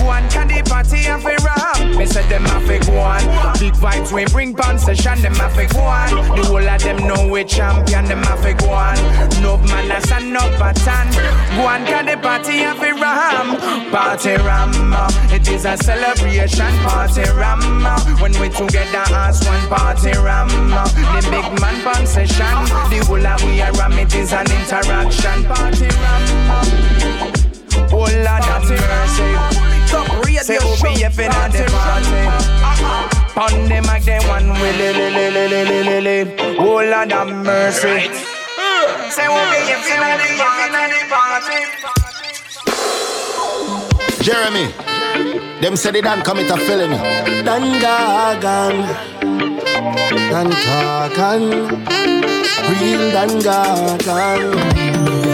[0.04, 1.98] One can the party a fi ram.
[1.98, 3.24] Me say them a fake one.
[3.58, 5.20] Big vibes we bring pan session.
[5.22, 6.10] Them a fake one.
[6.36, 8.04] The whole of them know we champion.
[8.06, 8.96] Them a fi go on.
[9.42, 11.10] No man a stand up a tan.
[11.56, 13.56] Go on, can the party have a ram.
[13.90, 14.92] Party ram.
[14.92, 17.60] Uh, it is a celebration party ram.
[17.84, 20.48] Uh, when we together as one party ram.
[20.72, 20.88] Uh,
[21.20, 22.54] the big man pan session.
[22.90, 23.92] The whole of we are ram.
[23.98, 26.24] It is an interaction party ram.
[27.92, 29.63] Oh Lord have mercy.
[30.44, 32.20] Say OBF in the party.
[33.32, 36.18] Pon the mic, they one willy li li li li li li li.
[36.58, 38.10] Oh Lord have mercy.
[39.08, 40.00] Say OBF in
[40.92, 41.60] the party.
[44.22, 44.66] Jeremy,
[45.60, 46.98] them said they done commit a felony.
[47.44, 48.76] Dan Gagan,
[50.30, 51.42] Dan Kakan,
[52.80, 55.33] real Dan Gagan.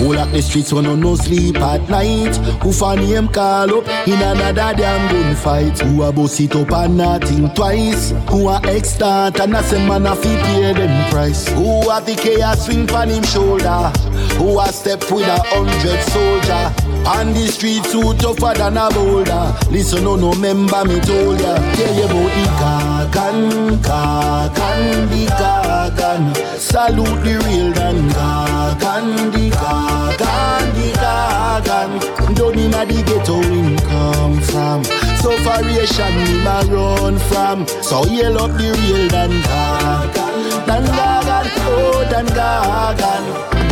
[0.00, 2.34] Whole of the streets when no no sleep at night.
[2.62, 5.78] Who for name call up in another damn gunfight.
[5.80, 8.12] Who a boss it up and not think twice.
[8.30, 11.48] Who a extant and a say man a fi pay them price.
[11.48, 13.92] Who a the chaos swing pan him shoulder.
[14.38, 16.89] Who a step with a hundred soldier.
[17.06, 19.54] On the street too tougher than a boulder.
[19.70, 21.56] Listen, no, no, member me told ya.
[21.74, 23.38] Tell you about the Kagan,
[23.82, 26.22] Kagan, the Kagan.
[26.58, 31.90] Salute the real Dan Kagan, the Kagan, the Kagan.
[32.34, 34.84] Down inna the ghetto him come from.
[35.20, 37.66] So variation him a run from.
[37.82, 40.19] So yell up the real Dan Kagan,
[40.66, 43.22] Dan Kagan, oh Dan Kagan.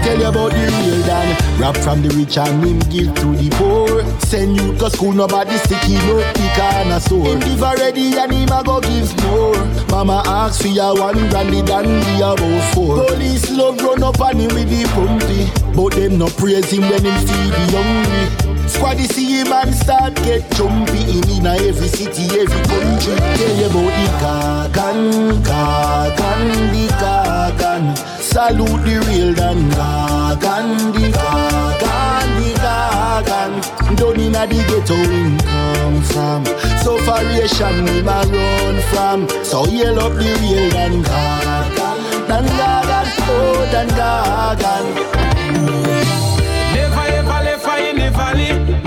[0.02, 1.60] Tell you about the real Dan.
[1.60, 4.04] Rap from the rich and him give to the poor.
[4.20, 7.26] Send you to school, nobody stick him no pick on a sword.
[7.28, 9.58] Him give already and him a go give more.
[9.90, 13.04] Mama ask for your one brandy than we about four.
[13.06, 15.50] Police love run up on him with the pumpy.
[15.74, 18.57] But them no praise him when him feed the hungry.
[18.68, 23.16] Squaddy see him and start get jumpy in inna every city, every country.
[23.36, 25.00] Tell you about the Kagan,
[25.42, 26.42] Kagan,
[26.72, 27.96] the Kagan.
[28.20, 33.96] Salute the real Dan Kagan, the Kagan, the Kagan.
[33.96, 36.44] Down inna the ghetto him come from.
[36.84, 39.44] So variation him a run from.
[39.44, 45.07] So yell up the real Dan Kagan, Dan Kagan, oh Dan Kagan.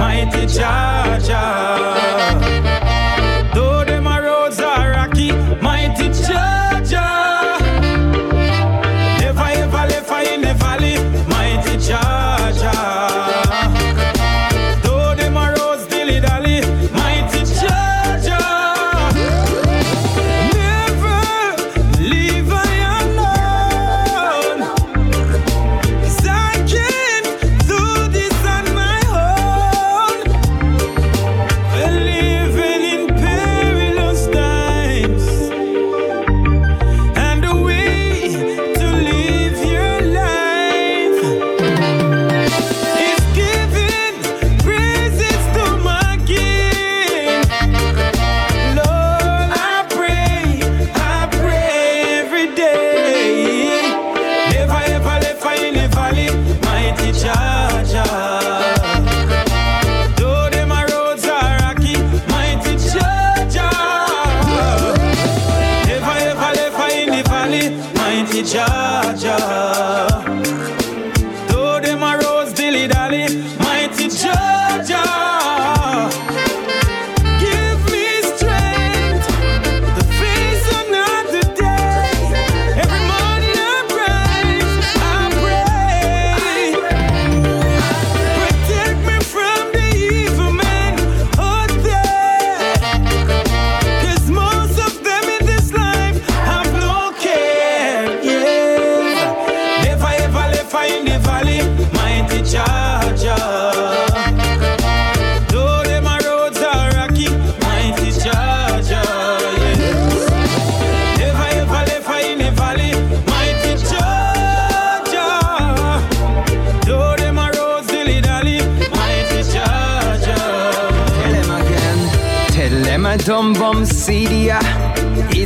[0.02, 1.44] Mighty Jaja.
[3.54, 6.71] Though them roads are rocky, mighty Jaja.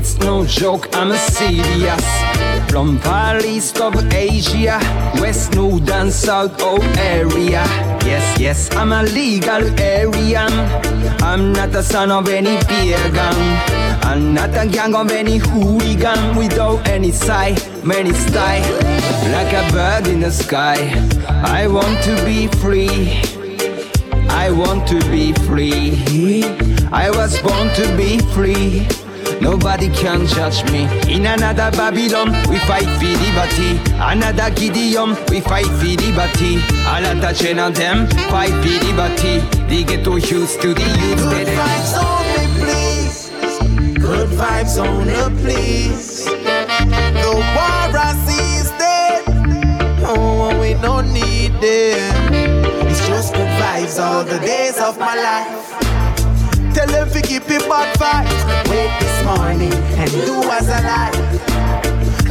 [0.05, 2.05] It's no joke, I'm a serious.
[2.69, 4.77] From far east of Asia,
[5.19, 7.65] west, north and south of area.
[8.05, 10.53] Yes, yes, I'm a legal Aryan.
[11.23, 13.37] I'm not a son of any pagan.
[14.03, 18.73] I'm not a gang of any hooligan without any sigh, many style.
[19.33, 20.77] Like a bird in the sky,
[21.27, 23.23] I want to be free.
[24.29, 26.43] I want to be free.
[26.91, 28.85] I was born to be free.
[29.41, 30.83] Nobody can judge me.
[31.13, 33.79] In another Babylon, we fight for liberty.
[33.99, 36.57] Another Gideon, we fight for liberty.
[37.25, 39.39] The chain of them fight for liberty.
[39.67, 41.19] They get too used to the youth.
[41.19, 43.29] Good vibes only, please.
[43.99, 46.25] Good vibes only, please.
[46.25, 49.23] The war I see is dead.
[50.07, 52.33] Oh, we don't need them.
[52.87, 55.81] It's just good vibes all the days of my life.
[56.75, 58.69] Tell them to keep it bad vibes.
[58.69, 61.15] Wake this morning and do as I like.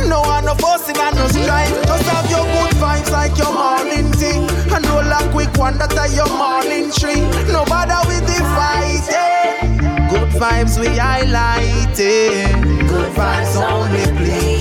[0.09, 1.71] No one no fussing and no strife.
[1.87, 4.47] Just have your good vibes like your morning tea.
[4.75, 7.23] And roll a quick one that are your morning tree.
[7.53, 9.15] No bother with the fighting.
[9.15, 10.09] Eh?
[10.11, 12.89] Good vibes we highlighting.
[12.89, 14.54] Good vibes only, please.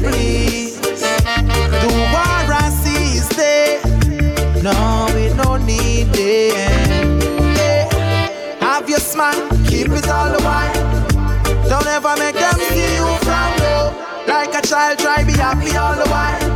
[0.00, 0.76] Please.
[0.80, 3.84] The war I see is dead.
[4.62, 7.20] No, we don't need them.
[7.56, 7.88] Yeah.
[8.60, 10.74] Have your smile, keep it all the while.
[11.68, 13.84] Don't ever make them see you from low.
[14.26, 16.49] Like a child, try be happy all the while.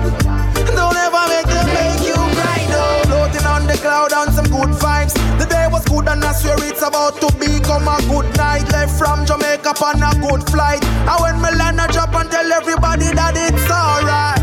[6.85, 8.69] About to become a good night.
[8.70, 10.85] Left from Jamaica on a good flight.
[10.85, 14.43] And when me land I drop and tell everybody that it's alright.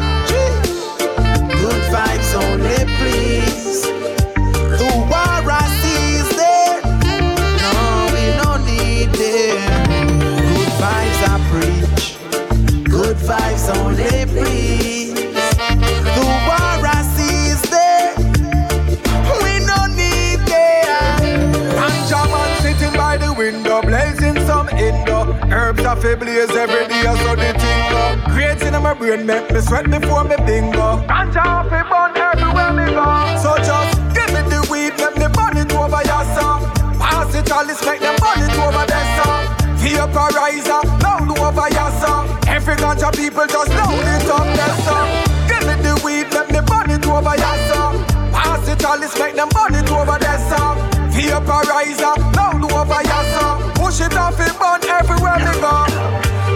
[1.62, 3.84] Good vibes only, please.
[4.80, 5.42] The war
[5.86, 6.84] is dead.
[7.62, 7.76] No,
[8.14, 10.10] we don't need them.
[10.50, 12.18] Good vibes I preach.
[12.90, 14.21] Good vibes only,
[26.02, 28.34] fi blaze every day, so the thing go.
[28.34, 30.98] Grades in my brain make me sweat before me bingo.
[31.06, 33.06] Ganja fi burn everywhere me go.
[33.38, 36.66] So just give me the weed, let me burn it over your song.
[36.98, 38.86] Pass it all, let's make them burn it over
[39.22, 39.42] song.
[39.82, 42.26] Vaporizer, loud over your song.
[42.48, 44.48] Every ganja people just load it up
[44.82, 45.10] song.
[45.48, 48.02] Give me the weed, let me burn it over your song.
[48.34, 50.18] Pass it all, let's make them burn it over
[50.50, 50.78] song.
[51.14, 53.31] Vaporizer, loud over your song.
[53.92, 55.84] Push it off, it burn everywhere me go.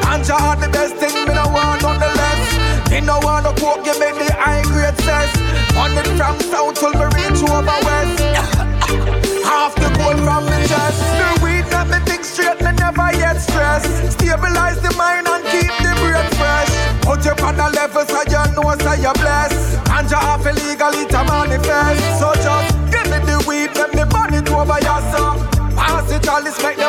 [0.07, 2.89] Ganja are the best thing, me no want none the less.
[2.89, 5.27] Me no want no coke, give me the high grade cess.
[5.35, 8.23] It from south till me reach over west.
[9.43, 11.03] Half the gold from the chest.
[11.19, 13.83] The weed that me think straight, me never yet stress.
[14.15, 16.71] Stabilize the mind and keep the brain fresh.
[17.03, 19.75] Put you on a level so you know so you bless.
[19.91, 21.99] Ganja off illegal, it a manifest.
[22.15, 25.43] So just give me the weed, let me burn it over your song.
[25.75, 26.84] Pass it all, let's make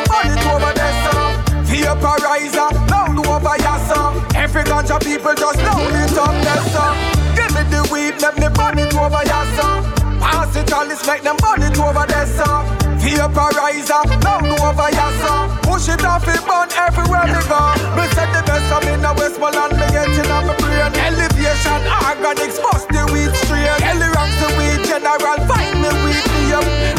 [1.87, 4.19] Vaporizer, loud over your song.
[4.35, 6.99] Every ganja people just load it up their song.
[7.39, 9.87] Give me the weed, let me burn it over your song.
[10.19, 12.67] Pass it all, let's make them burn it over their song.
[12.99, 15.47] Vaporizer, loud over your song.
[15.63, 17.63] Push it off, it burn everywhere we go.
[17.95, 20.91] Me said the best me in the Westmoreland, me get in on my brain.
[20.91, 23.79] Elevation, organics, bust the weed strain.
[23.87, 26.19] Ellie ranks the weed general, find me weed.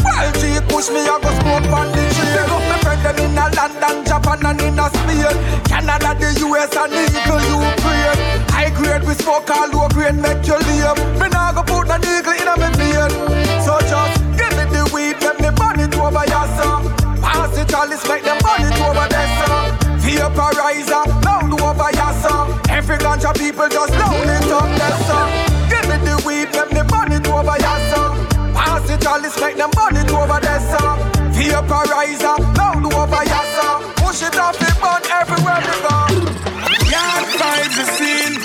[0.00, 2.67] While G push me, I go smoke on the tree.
[2.98, 5.36] Up them in a London, Japan and in a Spain.
[5.70, 8.18] Canada, the US and even Ukraine.
[8.50, 10.98] High grade we smoke all low grade make you lame.
[11.18, 13.12] Me nah go put an eagle in a me vein.
[13.62, 16.90] So just give me the weed, let me burn it over your song.
[17.22, 19.78] Pass it all, let's make them burn it over their song.
[20.02, 22.58] Vaporizer, loud over your song.
[22.66, 25.30] Every ganja people just load it up their song.
[25.70, 28.26] Give me the weed, let me burn it over your song.
[28.58, 30.38] Pass it all, let's make them burn it over
[31.62, 32.38] their song.
[32.38, 33.24] Vaporizer, loud over
[33.56, 33.82] song.
[33.96, 35.96] Push it off, it burn everywhere we go.
[36.90, 38.36] Yard vibes the scene.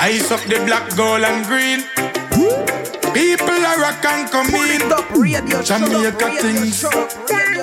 [0.00, 1.80] Ice up the black, gold and green.
[3.14, 4.80] People are rock and come in.
[5.64, 6.82] Jamaica things.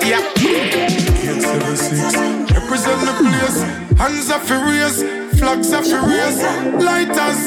[0.02, 0.22] Yeah.
[0.36, 2.14] 876.
[2.52, 3.58] Represent the place.
[3.98, 5.02] Hands are furious.
[5.38, 6.42] Flags are furious.
[6.82, 7.40] Lighters.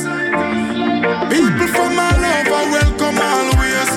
[1.30, 3.90] People from all over welcome always.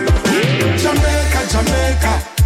[0.83, 2.38] Jamaica, Jamaica.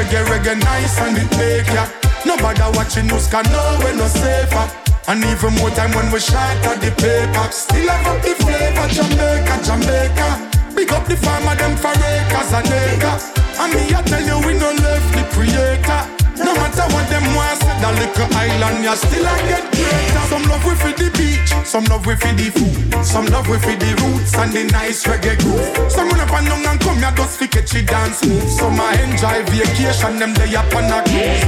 [0.00, 1.84] Reggae, reggae nice and it make ya.
[2.24, 4.64] Nobody watching news can know we're no safer.
[5.08, 7.52] And even more time when we shot at the paper.
[7.52, 10.74] Still have up the flavor, Jamaica, Jamaica.
[10.74, 13.28] Big up the farmer, them for acres and acres.
[13.60, 16.09] And me, I tell you, we no left the creator.
[16.40, 20.24] No matter what them want, say that little island, you still I get greater.
[20.30, 23.58] Some love we for the beach, some love we for the food, some love we
[23.58, 25.68] for the roots and the nice reggae groove.
[25.90, 28.48] Some run up and down and come here just fi catch it dance move.
[28.48, 31.44] Some I enjoy vacation, them day up on a cruise.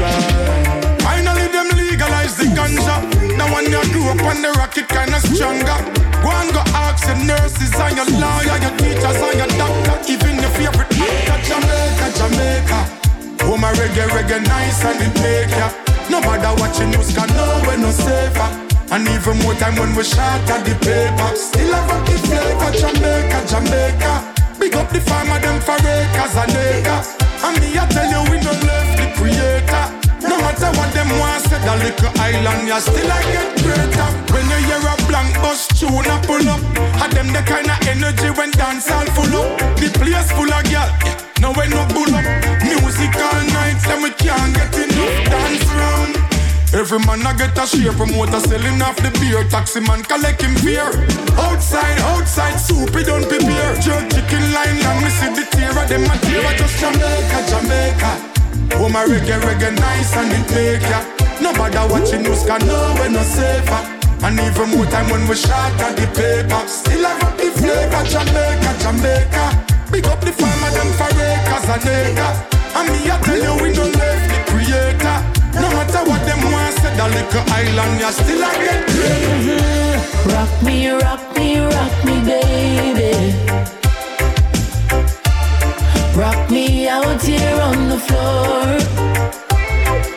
[1.02, 2.97] Finally them legalize the ganja.
[3.39, 5.78] Now when you grew up on the rocket, kinda stronger.
[6.23, 10.36] Go and go ask your nurses and your lawyer, your teachers and your doctor, even
[10.39, 13.01] your favorite actor, Jamaica, Jamaica.
[13.44, 15.69] Oh my reggae, reggae nice and it make ya.
[16.10, 18.48] No matter what you news can know we're no safer.
[18.93, 21.28] And even more time when we shot at the paper.
[21.36, 24.12] Still have a the flavor, Jamaica, Jamaica.
[24.60, 27.09] Big up the farmer, them for acres and acres.
[27.40, 29.85] And me, I tell you, we no left the creator.
[30.28, 34.09] No matter what them want, say the little island, you still I get greater.
[34.31, 36.60] When you hear a blank bus tune up, pull up.
[36.97, 39.60] Had them the kind of energy when dance all full up.
[39.76, 40.89] The place full of girl,
[41.44, 42.24] no way no bull up.
[42.64, 46.16] Music all night, then we can't get enough dance round.
[46.72, 49.44] Every man I get a share from promoter selling off the beer.
[49.52, 50.89] Taxi man collect him fear.
[51.36, 53.76] Outside, outside, soup it don't prepare.
[53.84, 56.40] Jerk chicken line and me see the tear of them a tear.
[56.56, 58.12] Just Jamaica, Jamaica.
[58.80, 61.05] Oh my reggae, reggae nice and it make ya.
[61.44, 64.01] No matter what you news can know we're no safer.
[64.24, 66.62] And even more time when we shot at the paper.
[66.69, 69.44] Still I got the flavor, Jamaica, Jamaica.
[69.90, 72.39] Big up the farmer, them for acres and acres.
[72.78, 75.19] And me I tell you we no left the creator.
[75.59, 80.32] No matter what them want, say the little island, you still I get great.
[80.32, 83.35] Rock me, rock me, rock me, baby.
[86.15, 88.78] Rock me out here on the floor.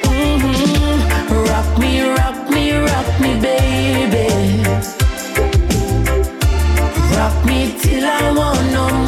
[0.06, 1.49] Mhm.
[1.49, 3.74] Rock me, rock me, rock me, baby.
[7.15, 9.05] Rock me till I want no more.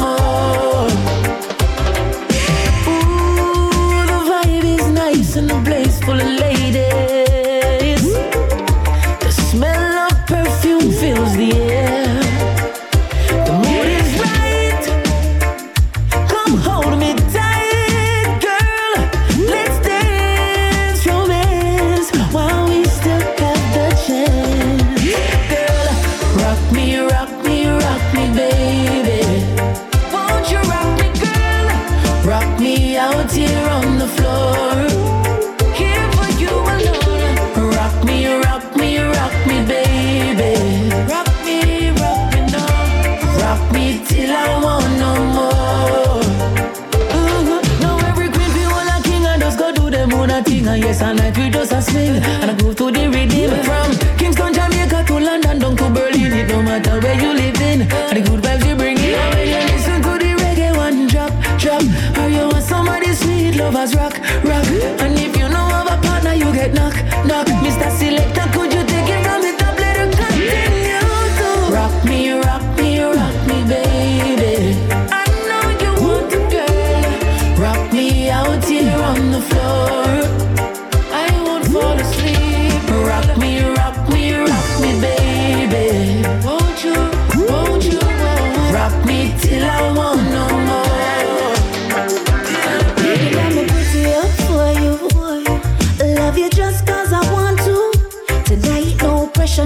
[51.78, 51.98] A
[52.42, 56.32] and I go to the rhythm from Kingston, Jamaica to London down to Berlin.
[56.32, 59.14] It no matter where you live in, and the good vibes you bring in.
[59.34, 61.82] When you listen to the reggae one drop, drop,
[62.18, 64.47] or you want somebody sweet lovers rock, rock.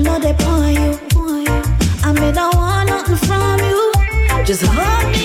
[0.02, 0.98] No they on you.
[2.04, 3.92] I mean, I want nothing from you.
[4.44, 5.21] Just hold me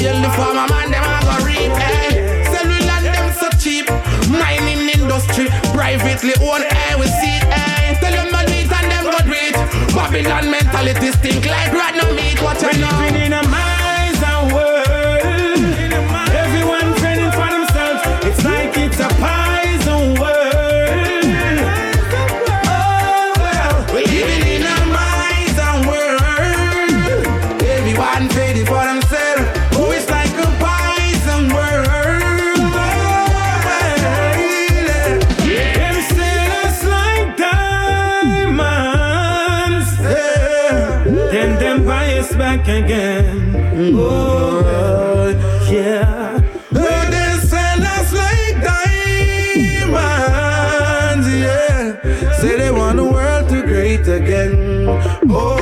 [0.00, 2.44] jail, the farmer man, them a go reap, eh.
[2.52, 3.86] Cellular, them so cheap.
[4.32, 8.00] Mining industry, privately owned, eh, we see it, eh.
[8.00, 9.94] Tell them not meat and them go do.
[9.94, 13.59] Babylon mentality stink like rat no meat, What you know?
[43.92, 45.30] Oh,
[45.70, 46.38] yeah.
[46.70, 48.56] They sell us like
[49.82, 52.32] diamonds, yeah.
[52.40, 54.86] Say they want the world to great again.
[55.28, 55.59] Oh,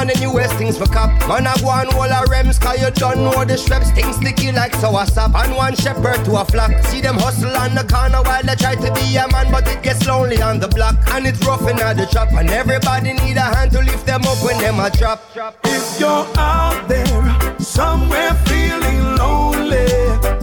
[0.00, 1.10] on the newest things for cop.
[1.28, 3.94] Man, I go on all our rems, cause you done know the shreps.
[3.94, 6.72] Things sticky like sour sap, and one shepherd to a flock.
[6.86, 9.82] See them hustle on the corner while they try to be a man, but it
[9.82, 10.96] gets lonely on the block.
[11.12, 14.42] And it's rough in the shop, and everybody need a hand to lift them up
[14.42, 15.20] when them a drop.
[15.64, 20.39] If you're out there, somewhere feeling lonely.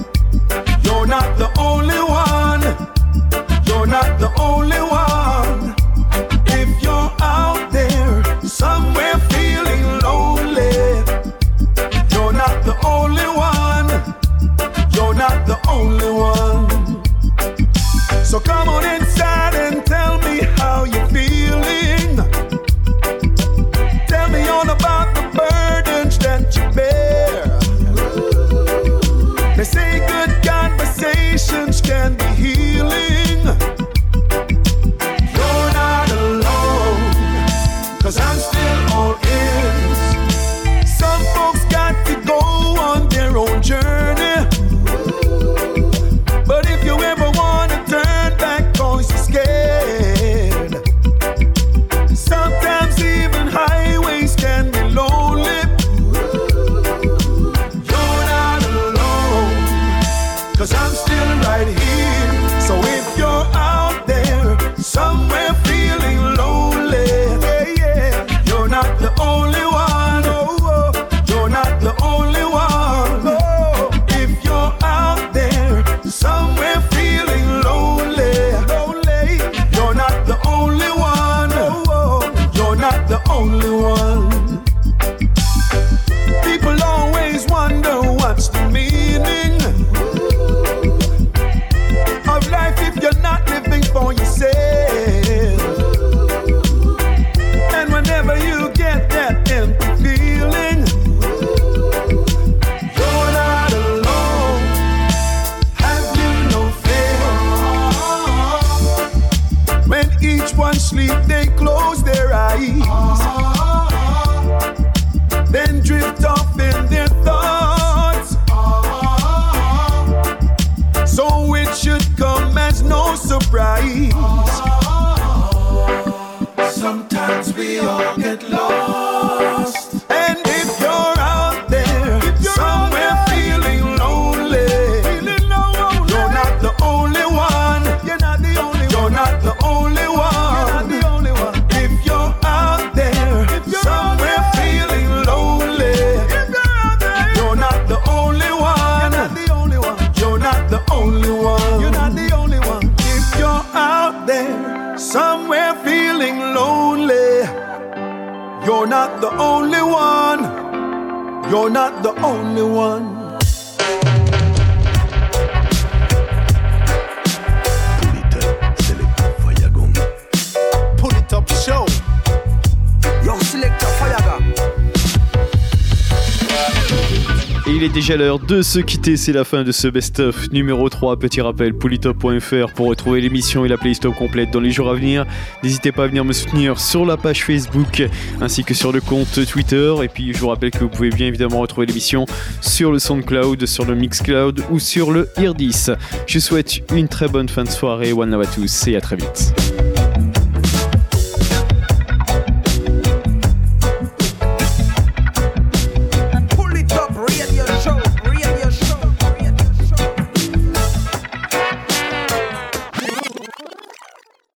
[178.08, 181.20] déjà l'heure de se quitter, c'est la fin de ce best-of numéro 3.
[181.20, 185.26] Petit rappel, polytop.fr pour retrouver l'émission et la playlist complète dans les jours à venir.
[185.62, 188.08] N'hésitez pas à venir me soutenir sur la page Facebook
[188.40, 189.94] ainsi que sur le compte Twitter.
[190.04, 192.26] Et puis je vous rappelle que vous pouvez bien évidemment retrouver l'émission
[192.62, 195.92] sur le SoundCloud, sur le Mixcloud ou sur le IRDIS.
[196.28, 199.02] Je vous souhaite une très bonne fin de soirée, one love à tous et à
[199.02, 199.67] très vite.